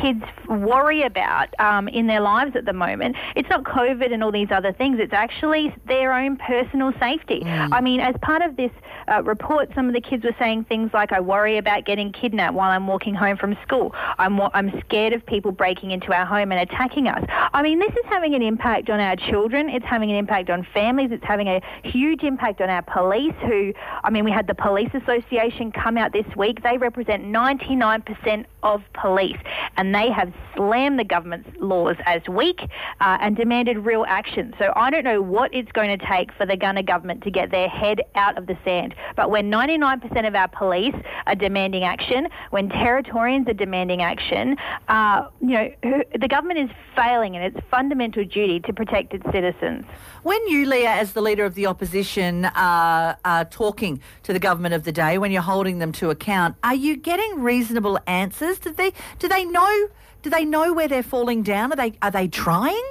kids 0.00 0.22
worry 0.48 1.02
about 1.02 1.48
um, 1.58 1.88
in 1.88 2.06
their 2.06 2.20
lives 2.20 2.56
at 2.56 2.64
the 2.64 2.72
moment, 2.72 3.16
it's 3.36 3.48
not 3.48 3.64
COVID 3.64 4.12
and 4.12 4.22
all 4.22 4.32
these 4.32 4.50
other 4.50 4.72
things. 4.72 4.98
It's 5.00 5.12
actually 5.12 5.74
their 5.86 6.12
own 6.12 6.36
personal 6.36 6.92
safety. 6.98 7.42
I 7.44 7.80
mean, 7.80 8.00
as 8.00 8.14
part 8.22 8.42
of 8.42 8.56
this 8.56 8.70
uh, 9.08 9.22
report, 9.22 9.70
some 9.74 9.88
of 9.88 9.94
the 9.94 10.00
kids 10.00 10.24
were 10.24 10.34
saying 10.38 10.64
things 10.64 10.90
like, 10.92 11.12
"I 11.12 11.20
worry 11.20 11.58
about 11.58 11.84
getting 11.84 12.12
kidnapped 12.12 12.54
while 12.54 12.70
I'm 12.70 12.86
walking 12.86 13.14
home 13.14 13.36
from 13.36 13.56
school. 13.62 13.94
I'm 14.18 14.40
I'm 14.40 14.80
scared 14.80 15.12
of 15.12 15.24
people 15.26 15.52
breaking 15.52 15.90
into 15.90 16.12
our 16.12 16.24
home 16.24 16.52
and 16.52 16.60
attacking 16.60 17.08
us." 17.08 17.24
I 17.52 17.62
mean, 17.62 17.78
this 17.78 17.92
is 17.92 18.04
having 18.06 18.34
an 18.34 18.42
impact 18.42 18.90
on 18.90 19.00
our 19.00 19.16
children. 19.16 19.68
It's 19.68 19.84
having 19.84 20.10
an 20.10 20.16
impact 20.16 20.50
on 20.50 20.66
families. 20.74 21.10
It's 21.12 21.24
having 21.24 21.48
a 21.48 21.60
huge 21.84 22.22
impact 22.22 22.60
on 22.60 22.70
our 22.70 22.82
police. 22.82 23.34
Who, 23.42 23.72
I 24.04 24.10
mean, 24.10 24.24
we 24.24 24.30
had 24.30 24.46
the 24.46 24.54
Police 24.54 24.90
Association 24.94 25.72
come 25.72 25.96
out 25.96 26.12
this 26.12 26.26
week. 26.36 26.62
They 26.62 26.78
represent 26.78 27.24
99% 27.24 28.44
of 28.62 28.82
police, 28.92 29.38
and 29.76 29.81
they 29.90 30.10
have 30.10 30.32
slammed 30.54 30.98
the 30.98 31.04
government's 31.04 31.48
laws 31.58 31.96
as 32.06 32.22
weak 32.28 32.60
uh, 33.00 33.18
and 33.20 33.36
demanded 33.36 33.78
real 33.78 34.04
action. 34.06 34.54
So 34.58 34.72
I 34.76 34.90
don't 34.90 35.04
know 35.04 35.22
what 35.22 35.52
it's 35.54 35.72
going 35.72 35.98
to 35.98 36.06
take 36.06 36.32
for 36.34 36.46
the 36.46 36.56
Gunner 36.56 36.82
government 36.82 37.22
to 37.24 37.30
get 37.30 37.50
their 37.50 37.68
head 37.68 38.02
out 38.14 38.36
of 38.38 38.46
the 38.46 38.56
sand. 38.64 38.94
But 39.16 39.30
when 39.30 39.50
99% 39.50 40.26
of 40.26 40.34
our 40.34 40.48
police 40.48 40.94
are 41.26 41.34
demanding 41.34 41.84
action, 41.84 42.28
when 42.50 42.68
Territorians 42.68 43.48
are 43.48 43.54
demanding 43.54 44.02
action, 44.02 44.56
uh, 44.88 45.28
you 45.40 45.54
know, 45.54 46.02
the 46.18 46.28
government 46.28 46.60
is 46.60 46.70
failing 46.94 47.34
in 47.34 47.42
its 47.42 47.58
fundamental 47.70 48.24
duty 48.24 48.60
to 48.60 48.72
protect 48.72 49.14
its 49.14 49.24
citizens. 49.32 49.84
When 50.22 50.46
you, 50.46 50.66
Leah, 50.66 50.90
as 50.90 51.14
the 51.14 51.20
leader 51.20 51.44
of 51.44 51.56
the 51.56 51.66
opposition, 51.66 52.44
are, 52.44 53.16
are 53.24 53.44
talking 53.44 54.00
to 54.22 54.32
the 54.32 54.38
government 54.38 54.72
of 54.72 54.84
the 54.84 54.92
day, 54.92 55.18
when 55.18 55.32
you're 55.32 55.42
holding 55.42 55.80
them 55.80 55.90
to 55.92 56.10
account, 56.10 56.54
are 56.62 56.76
you 56.76 56.96
getting 56.96 57.42
reasonable 57.42 57.98
answers? 58.06 58.60
Do 58.60 58.72
they 58.72 58.92
do 59.18 59.26
they 59.26 59.44
know 59.44 59.88
do 60.22 60.30
they 60.30 60.44
know 60.44 60.72
where 60.72 60.86
they're 60.86 61.02
falling 61.02 61.42
down? 61.42 61.72
Are 61.72 61.76
they 61.76 61.94
are 62.02 62.12
they 62.12 62.28
trying? 62.28 62.84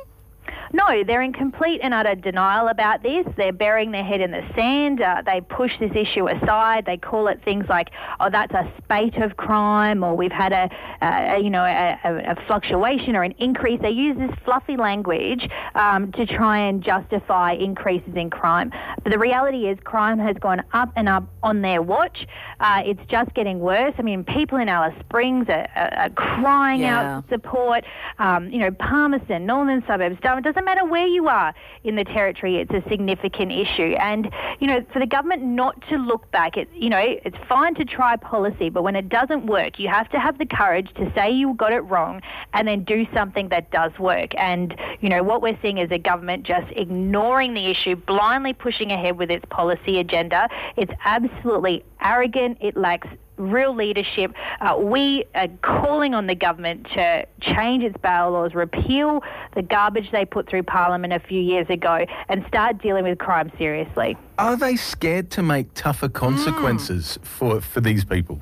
No, 0.73 1.03
they're 1.03 1.21
in 1.21 1.33
complete 1.33 1.81
and 1.83 1.93
utter 1.93 2.15
denial 2.15 2.67
about 2.67 3.03
this. 3.03 3.25
They're 3.37 3.51
burying 3.53 3.91
their 3.91 4.03
head 4.03 4.21
in 4.21 4.31
the 4.31 4.43
sand. 4.55 5.01
Uh, 5.01 5.21
they 5.25 5.41
push 5.41 5.77
this 5.79 5.91
issue 5.95 6.27
aside. 6.27 6.85
They 6.85 6.97
call 6.97 7.27
it 7.27 7.41
things 7.43 7.65
like, 7.69 7.89
"Oh, 8.19 8.29
that's 8.31 8.53
a 8.53 8.71
spate 8.83 9.15
of 9.17 9.37
crime," 9.37 10.03
or 10.03 10.15
"We've 10.15 10.31
had 10.31 10.53
a, 10.53 10.69
a 11.01 11.39
you 11.39 11.49
know, 11.49 11.63
a, 11.63 11.97
a, 12.03 12.35
fluctuation 12.47 13.15
or 13.15 13.23
an 13.23 13.33
increase." 13.37 13.81
They 13.81 13.89
use 13.91 14.17
this 14.17 14.31
fluffy 14.45 14.77
language 14.77 15.49
um, 15.75 16.11
to 16.13 16.25
try 16.25 16.59
and 16.59 16.81
justify 16.83 17.53
increases 17.53 18.15
in 18.15 18.29
crime. 18.29 18.71
But 19.03 19.11
the 19.11 19.19
reality 19.19 19.67
is, 19.67 19.77
crime 19.83 20.19
has 20.19 20.35
gone 20.37 20.63
up 20.73 20.91
and 20.95 21.09
up 21.09 21.23
on 21.43 21.61
their 21.61 21.81
watch. 21.81 22.27
Uh, 22.59 22.81
it's 22.85 23.01
just 23.09 23.33
getting 23.33 23.59
worse. 23.59 23.93
I 23.97 24.01
mean, 24.01 24.23
people 24.23 24.57
in 24.57 24.69
Alice 24.69 24.95
Springs 25.01 25.47
are, 25.49 25.67
are, 25.75 25.93
are 25.95 26.09
crying 26.09 26.81
Yeah. 26.81 27.17
out 27.17 27.29
support. 27.29 27.83
Um, 28.19 28.49
you 28.49 28.59
know, 28.59 28.71
Palmerston, 28.71 29.45
northern 29.45 29.83
suburbs. 29.87 30.17
It 30.41 30.45
doesn't 30.45 30.65
matter 30.65 30.83
where 30.83 31.05
you 31.05 31.27
are 31.27 31.53
in 31.83 31.95
the 31.97 32.03
territory. 32.03 32.57
It's 32.57 32.71
a 32.71 32.81
significant 32.89 33.51
issue, 33.51 33.93
and 33.99 34.27
you 34.59 34.65
know, 34.65 34.83
for 34.91 34.97
the 34.97 35.05
government 35.05 35.43
not 35.43 35.87
to 35.89 35.97
look 35.97 36.31
back, 36.31 36.57
it 36.57 36.67
you 36.73 36.89
know, 36.89 36.97
it's 36.97 37.37
fine 37.47 37.75
to 37.75 37.85
try 37.85 38.15
policy, 38.15 38.69
but 38.69 38.81
when 38.81 38.95
it 38.95 39.07
doesn't 39.07 39.45
work, 39.45 39.77
you 39.77 39.87
have 39.87 40.09
to 40.09 40.19
have 40.19 40.39
the 40.39 40.47
courage 40.47 40.91
to 40.95 41.11
say 41.13 41.29
you 41.29 41.53
got 41.53 41.73
it 41.73 41.81
wrong, 41.81 42.23
and 42.53 42.67
then 42.67 42.83
do 42.83 43.05
something 43.13 43.49
that 43.49 43.69
does 43.69 43.91
work. 43.99 44.33
And 44.35 44.75
you 44.99 45.09
know, 45.09 45.21
what 45.21 45.43
we're 45.43 45.59
seeing 45.61 45.77
is 45.77 45.91
a 45.91 45.99
government 45.99 46.43
just 46.43 46.71
ignoring 46.71 47.53
the 47.53 47.69
issue, 47.69 47.95
blindly 47.95 48.53
pushing 48.53 48.91
ahead 48.91 49.19
with 49.19 49.29
its 49.29 49.45
policy 49.51 49.99
agenda. 49.99 50.49
It's 50.75 50.93
absolutely 51.05 51.85
arrogant. 52.01 52.57
It 52.61 52.75
lacks 52.75 53.09
real 53.41 53.75
leadership. 53.75 54.33
Uh, 54.59 54.77
we 54.77 55.25
are 55.35 55.47
calling 55.61 56.13
on 56.13 56.27
the 56.27 56.35
government 56.35 56.87
to 56.93 57.25
change 57.41 57.83
its 57.83 57.97
bail 57.97 58.31
laws, 58.31 58.53
repeal 58.53 59.21
the 59.55 59.61
garbage 59.61 60.11
they 60.11 60.25
put 60.25 60.47
through 60.47 60.63
Parliament 60.63 61.13
a 61.13 61.19
few 61.19 61.41
years 61.41 61.67
ago, 61.69 62.05
and 62.29 62.45
start 62.47 62.81
dealing 62.81 63.03
with 63.03 63.17
crime 63.17 63.51
seriously. 63.57 64.17
Are 64.37 64.55
they 64.55 64.75
scared 64.75 65.29
to 65.31 65.43
make 65.43 65.73
tougher 65.73 66.09
consequences 66.09 67.19
for, 67.21 67.61
for 67.61 67.81
these 67.81 68.05
people? 68.05 68.41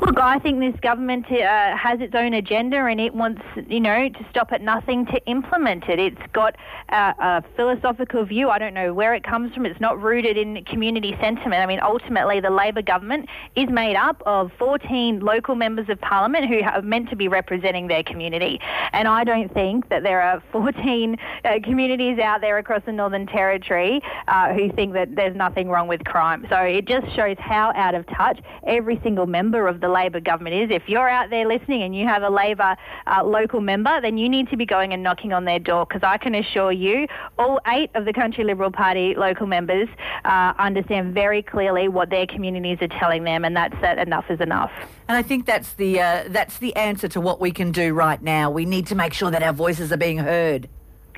Look, 0.00 0.18
I 0.18 0.38
think 0.38 0.60
this 0.60 0.78
government 0.80 1.26
uh, 1.30 1.76
has 1.76 2.00
its 2.00 2.14
own 2.14 2.34
agenda 2.34 2.76
and 2.76 3.00
it 3.00 3.14
wants, 3.14 3.40
you 3.66 3.80
know, 3.80 4.08
to 4.08 4.26
stop 4.30 4.52
at 4.52 4.60
nothing 4.60 5.06
to 5.06 5.24
implement 5.26 5.84
it. 5.88 5.98
It's 5.98 6.32
got 6.32 6.54
uh, 6.90 7.12
a 7.18 7.44
philosophical 7.56 8.24
view. 8.24 8.50
I 8.50 8.58
don't 8.58 8.74
know 8.74 8.92
where 8.92 9.14
it 9.14 9.24
comes 9.24 9.54
from. 9.54 9.64
It's 9.64 9.80
not 9.80 10.00
rooted 10.00 10.36
in 10.36 10.62
community 10.64 11.16
sentiment. 11.20 11.62
I 11.62 11.66
mean, 11.66 11.80
ultimately, 11.82 12.40
the 12.40 12.50
Labor 12.50 12.82
government 12.82 13.28
is 13.56 13.70
made 13.70 13.96
up 13.96 14.22
of 14.26 14.52
14 14.58 15.20
local 15.20 15.54
members 15.54 15.88
of 15.88 15.98
parliament 16.00 16.46
who 16.46 16.60
are 16.60 16.82
meant 16.82 17.08
to 17.10 17.16
be 17.16 17.28
representing 17.28 17.88
their 17.88 18.02
community. 18.02 18.60
And 18.92 19.08
I 19.08 19.24
don't 19.24 19.52
think 19.54 19.88
that 19.88 20.02
there 20.02 20.20
are 20.20 20.42
14 20.52 21.16
uh, 21.44 21.54
communities 21.64 22.18
out 22.18 22.42
there 22.42 22.58
across 22.58 22.82
the 22.84 22.92
Northern 22.92 23.26
Territory 23.26 24.02
uh, 24.28 24.52
who 24.52 24.70
think 24.72 24.92
that 24.92 25.14
there's 25.16 25.36
nothing 25.36 25.68
wrong 25.68 25.88
with 25.88 26.04
crime. 26.04 26.46
So 26.50 26.56
it 26.58 26.86
just 26.86 27.06
shows 27.16 27.36
how 27.38 27.72
out 27.74 27.94
of 27.94 28.06
touch 28.08 28.40
every 28.66 29.00
single 29.02 29.26
member 29.26 29.45
of 29.54 29.80
the 29.80 29.88
Labor 29.88 30.20
government 30.20 30.56
is. 30.56 30.70
If 30.70 30.88
you're 30.88 31.08
out 31.08 31.30
there 31.30 31.46
listening 31.46 31.82
and 31.82 31.94
you 31.94 32.06
have 32.06 32.22
a 32.22 32.30
Labor 32.30 32.76
uh, 33.06 33.24
local 33.24 33.60
member, 33.60 34.00
then 34.00 34.18
you 34.18 34.28
need 34.28 34.48
to 34.50 34.56
be 34.56 34.66
going 34.66 34.92
and 34.92 35.02
knocking 35.02 35.32
on 35.32 35.44
their 35.44 35.58
door 35.58 35.86
because 35.86 36.02
I 36.02 36.18
can 36.18 36.34
assure 36.34 36.72
you 36.72 37.06
all 37.38 37.60
eight 37.68 37.90
of 37.94 38.04
the 38.04 38.12
Country 38.12 38.44
Liberal 38.44 38.70
Party 38.70 39.14
local 39.14 39.46
members 39.46 39.88
uh, 40.24 40.52
understand 40.58 41.14
very 41.14 41.42
clearly 41.42 41.88
what 41.88 42.10
their 42.10 42.26
communities 42.26 42.78
are 42.80 42.88
telling 42.88 43.24
them 43.24 43.44
and 43.44 43.56
that's 43.56 43.80
that 43.80 43.98
enough 43.98 44.24
is 44.30 44.40
enough. 44.40 44.72
And 45.08 45.16
I 45.16 45.22
think 45.22 45.46
that's 45.46 45.74
the 45.74 46.00
uh, 46.00 46.24
that's 46.28 46.58
the 46.58 46.74
answer 46.74 47.08
to 47.08 47.20
what 47.20 47.40
we 47.40 47.52
can 47.52 47.70
do 47.70 47.94
right 47.94 48.20
now. 48.20 48.50
We 48.50 48.64
need 48.64 48.86
to 48.88 48.94
make 48.94 49.12
sure 49.12 49.30
that 49.30 49.42
our 49.42 49.52
voices 49.52 49.92
are 49.92 49.96
being 49.96 50.18
heard. 50.18 50.68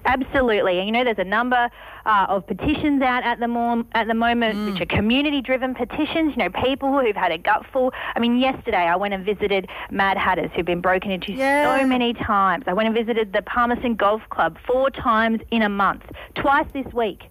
Absolutely, 0.04 0.78
and 0.78 0.86
you 0.86 0.92
know 0.92 1.04
there's 1.04 1.18
a 1.18 1.24
number 1.24 1.68
uh, 2.06 2.26
of 2.28 2.46
petitions 2.46 3.02
out 3.02 3.22
at 3.24 3.40
the 3.40 3.48
mom- 3.48 3.86
at 3.92 4.06
the 4.06 4.14
moment, 4.14 4.72
which 4.72 4.80
are 4.80 4.86
community-driven 4.86 5.74
petitions. 5.74 6.34
You 6.36 6.44
know, 6.44 6.50
people 6.50 6.98
who've 6.98 7.16
had 7.16 7.32
a 7.32 7.38
gutful. 7.38 7.92
I 8.14 8.18
mean, 8.20 8.38
yesterday 8.38 8.76
I 8.86 8.96
went 8.96 9.14
and 9.14 9.24
visited 9.24 9.68
Mad 9.90 10.16
Hatters, 10.16 10.50
who've 10.54 10.64
been 10.64 10.80
broken 10.80 11.10
into 11.10 11.32
Yeah. 11.32 11.78
so 11.78 11.86
many 11.86 12.14
times. 12.14 12.64
I 12.66 12.72
went 12.72 12.86
and 12.88 12.96
visited 12.96 13.32
the 13.32 13.42
Palmerston 13.42 13.94
Golf 13.96 14.22
Club 14.30 14.56
four 14.66 14.90
times 14.90 15.40
in 15.50 15.62
a 15.62 15.68
month, 15.68 16.04
twice 16.34 16.66
this 16.72 16.92
week. 16.92 17.24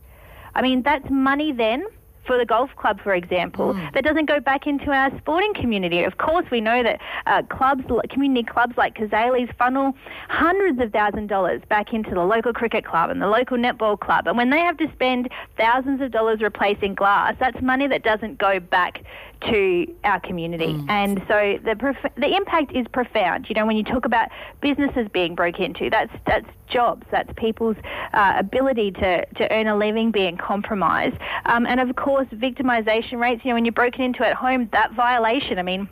I 0.54 0.62
mean, 0.62 0.82
that's 0.84 1.10
money 1.10 1.52
then. 1.52 1.86
For 2.28 2.38
the 2.38 2.46
golf 2.46 2.70
club, 2.76 3.00
for 3.02 3.14
example, 3.14 3.74
that 3.94 4.04
doesn't 4.04 4.26
go 4.26 4.42
back 4.42 4.68
into 4.68 4.92
our 4.92 5.18
sporting 5.18 5.54
community. 5.54 6.04
Of 6.04 6.18
course, 6.18 6.46
we 6.52 6.60
know 6.60 6.84
that 6.84 7.00
uh, 7.26 7.42
clubs, 7.44 7.84
community 8.10 8.44
clubs 8.44 8.76
like 8.76 8.96
Cazaly's, 8.96 9.50
funnel 9.58 9.94
hundreds 10.28 10.80
of 10.82 10.92
thousands 10.92 11.24
of 11.24 11.30
dollars 11.30 11.62
back 11.70 11.94
into 11.94 12.12
the 12.12 12.26
local 12.26 12.52
cricket 12.52 12.84
club 12.84 13.10
and 13.10 13.22
the 13.22 13.28
local 13.28 13.58
netball 13.58 13.98
club. 13.98 14.28
And 14.28 14.38
when 14.38 14.50
they 14.50 14.60
have 14.60 14.76
to 14.78 14.92
spend 14.92 15.30
thousands 15.58 16.02
of 16.02 16.12
dollars 16.12 16.42
replacing 16.42 16.96
glass, 16.96 17.36
that's 17.40 17.62
money 17.62 17.88
that 17.88 18.04
doesn't 18.04 18.38
go 18.38 18.60
back 18.60 19.04
to 19.42 19.88
our 20.04 20.20
community. 20.20 20.84
And 20.90 21.22
so 21.28 21.60
the 21.64 21.76
prof- 21.76 22.14
the 22.16 22.36
impact 22.36 22.76
is 22.76 22.86
profound. 22.92 23.48
You 23.50 23.56
know, 23.56 23.66
when 23.66 23.78
you 23.78 23.84
talk 23.84 24.06
about 24.06 24.30
businesses 24.62 25.08
being 25.12 25.36
broken 25.36 25.64
into, 25.64 25.90
that's 25.90 26.12
that's 26.26 26.48
jobs, 26.68 27.06
that's 27.12 27.32
people's 27.38 27.78
uh, 28.14 28.36
ability 28.38 28.92
to, 28.92 29.26
to 29.26 29.52
earn 29.52 29.68
a 29.68 29.78
living 29.78 30.12
being 30.12 30.38
compromised. 30.38 31.18
Um, 31.46 31.66
and 31.66 31.80
of 31.80 31.96
course, 31.96 32.28
victimisation 32.30 33.20
rates. 33.20 33.44
You 33.44 33.52
know, 33.52 33.56
when 33.56 33.66
you're 33.66 33.72
broken 33.72 34.02
into 34.02 34.26
at 34.26 34.34
home, 34.34 34.70
that 34.72 34.94
violation. 34.94 35.60
I 35.60 35.64
mean 35.64 35.90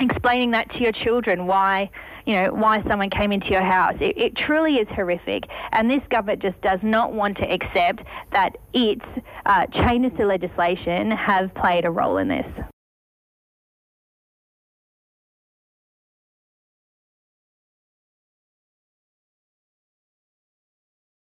explaining 0.00 0.52
that 0.52 0.70
to 0.70 0.78
your 0.78 0.92
children 0.92 1.46
why 1.46 1.90
you 2.24 2.34
know 2.34 2.52
why 2.52 2.82
someone 2.84 3.10
came 3.10 3.32
into 3.32 3.48
your 3.48 3.62
house 3.62 3.94
it, 4.00 4.16
it 4.16 4.36
truly 4.36 4.76
is 4.76 4.88
horrific 4.88 5.44
and 5.72 5.90
this 5.90 6.02
government 6.10 6.40
just 6.40 6.60
does 6.60 6.80
not 6.82 7.12
want 7.12 7.36
to 7.36 7.44
accept 7.50 8.02
that 8.32 8.56
its 8.72 9.04
uh, 9.46 9.66
changes 9.66 10.12
to 10.16 10.26
legislation 10.26 11.10
have 11.10 11.52
played 11.54 11.84
a 11.84 11.90
role 11.90 12.18
in 12.18 12.28
this 12.28 12.46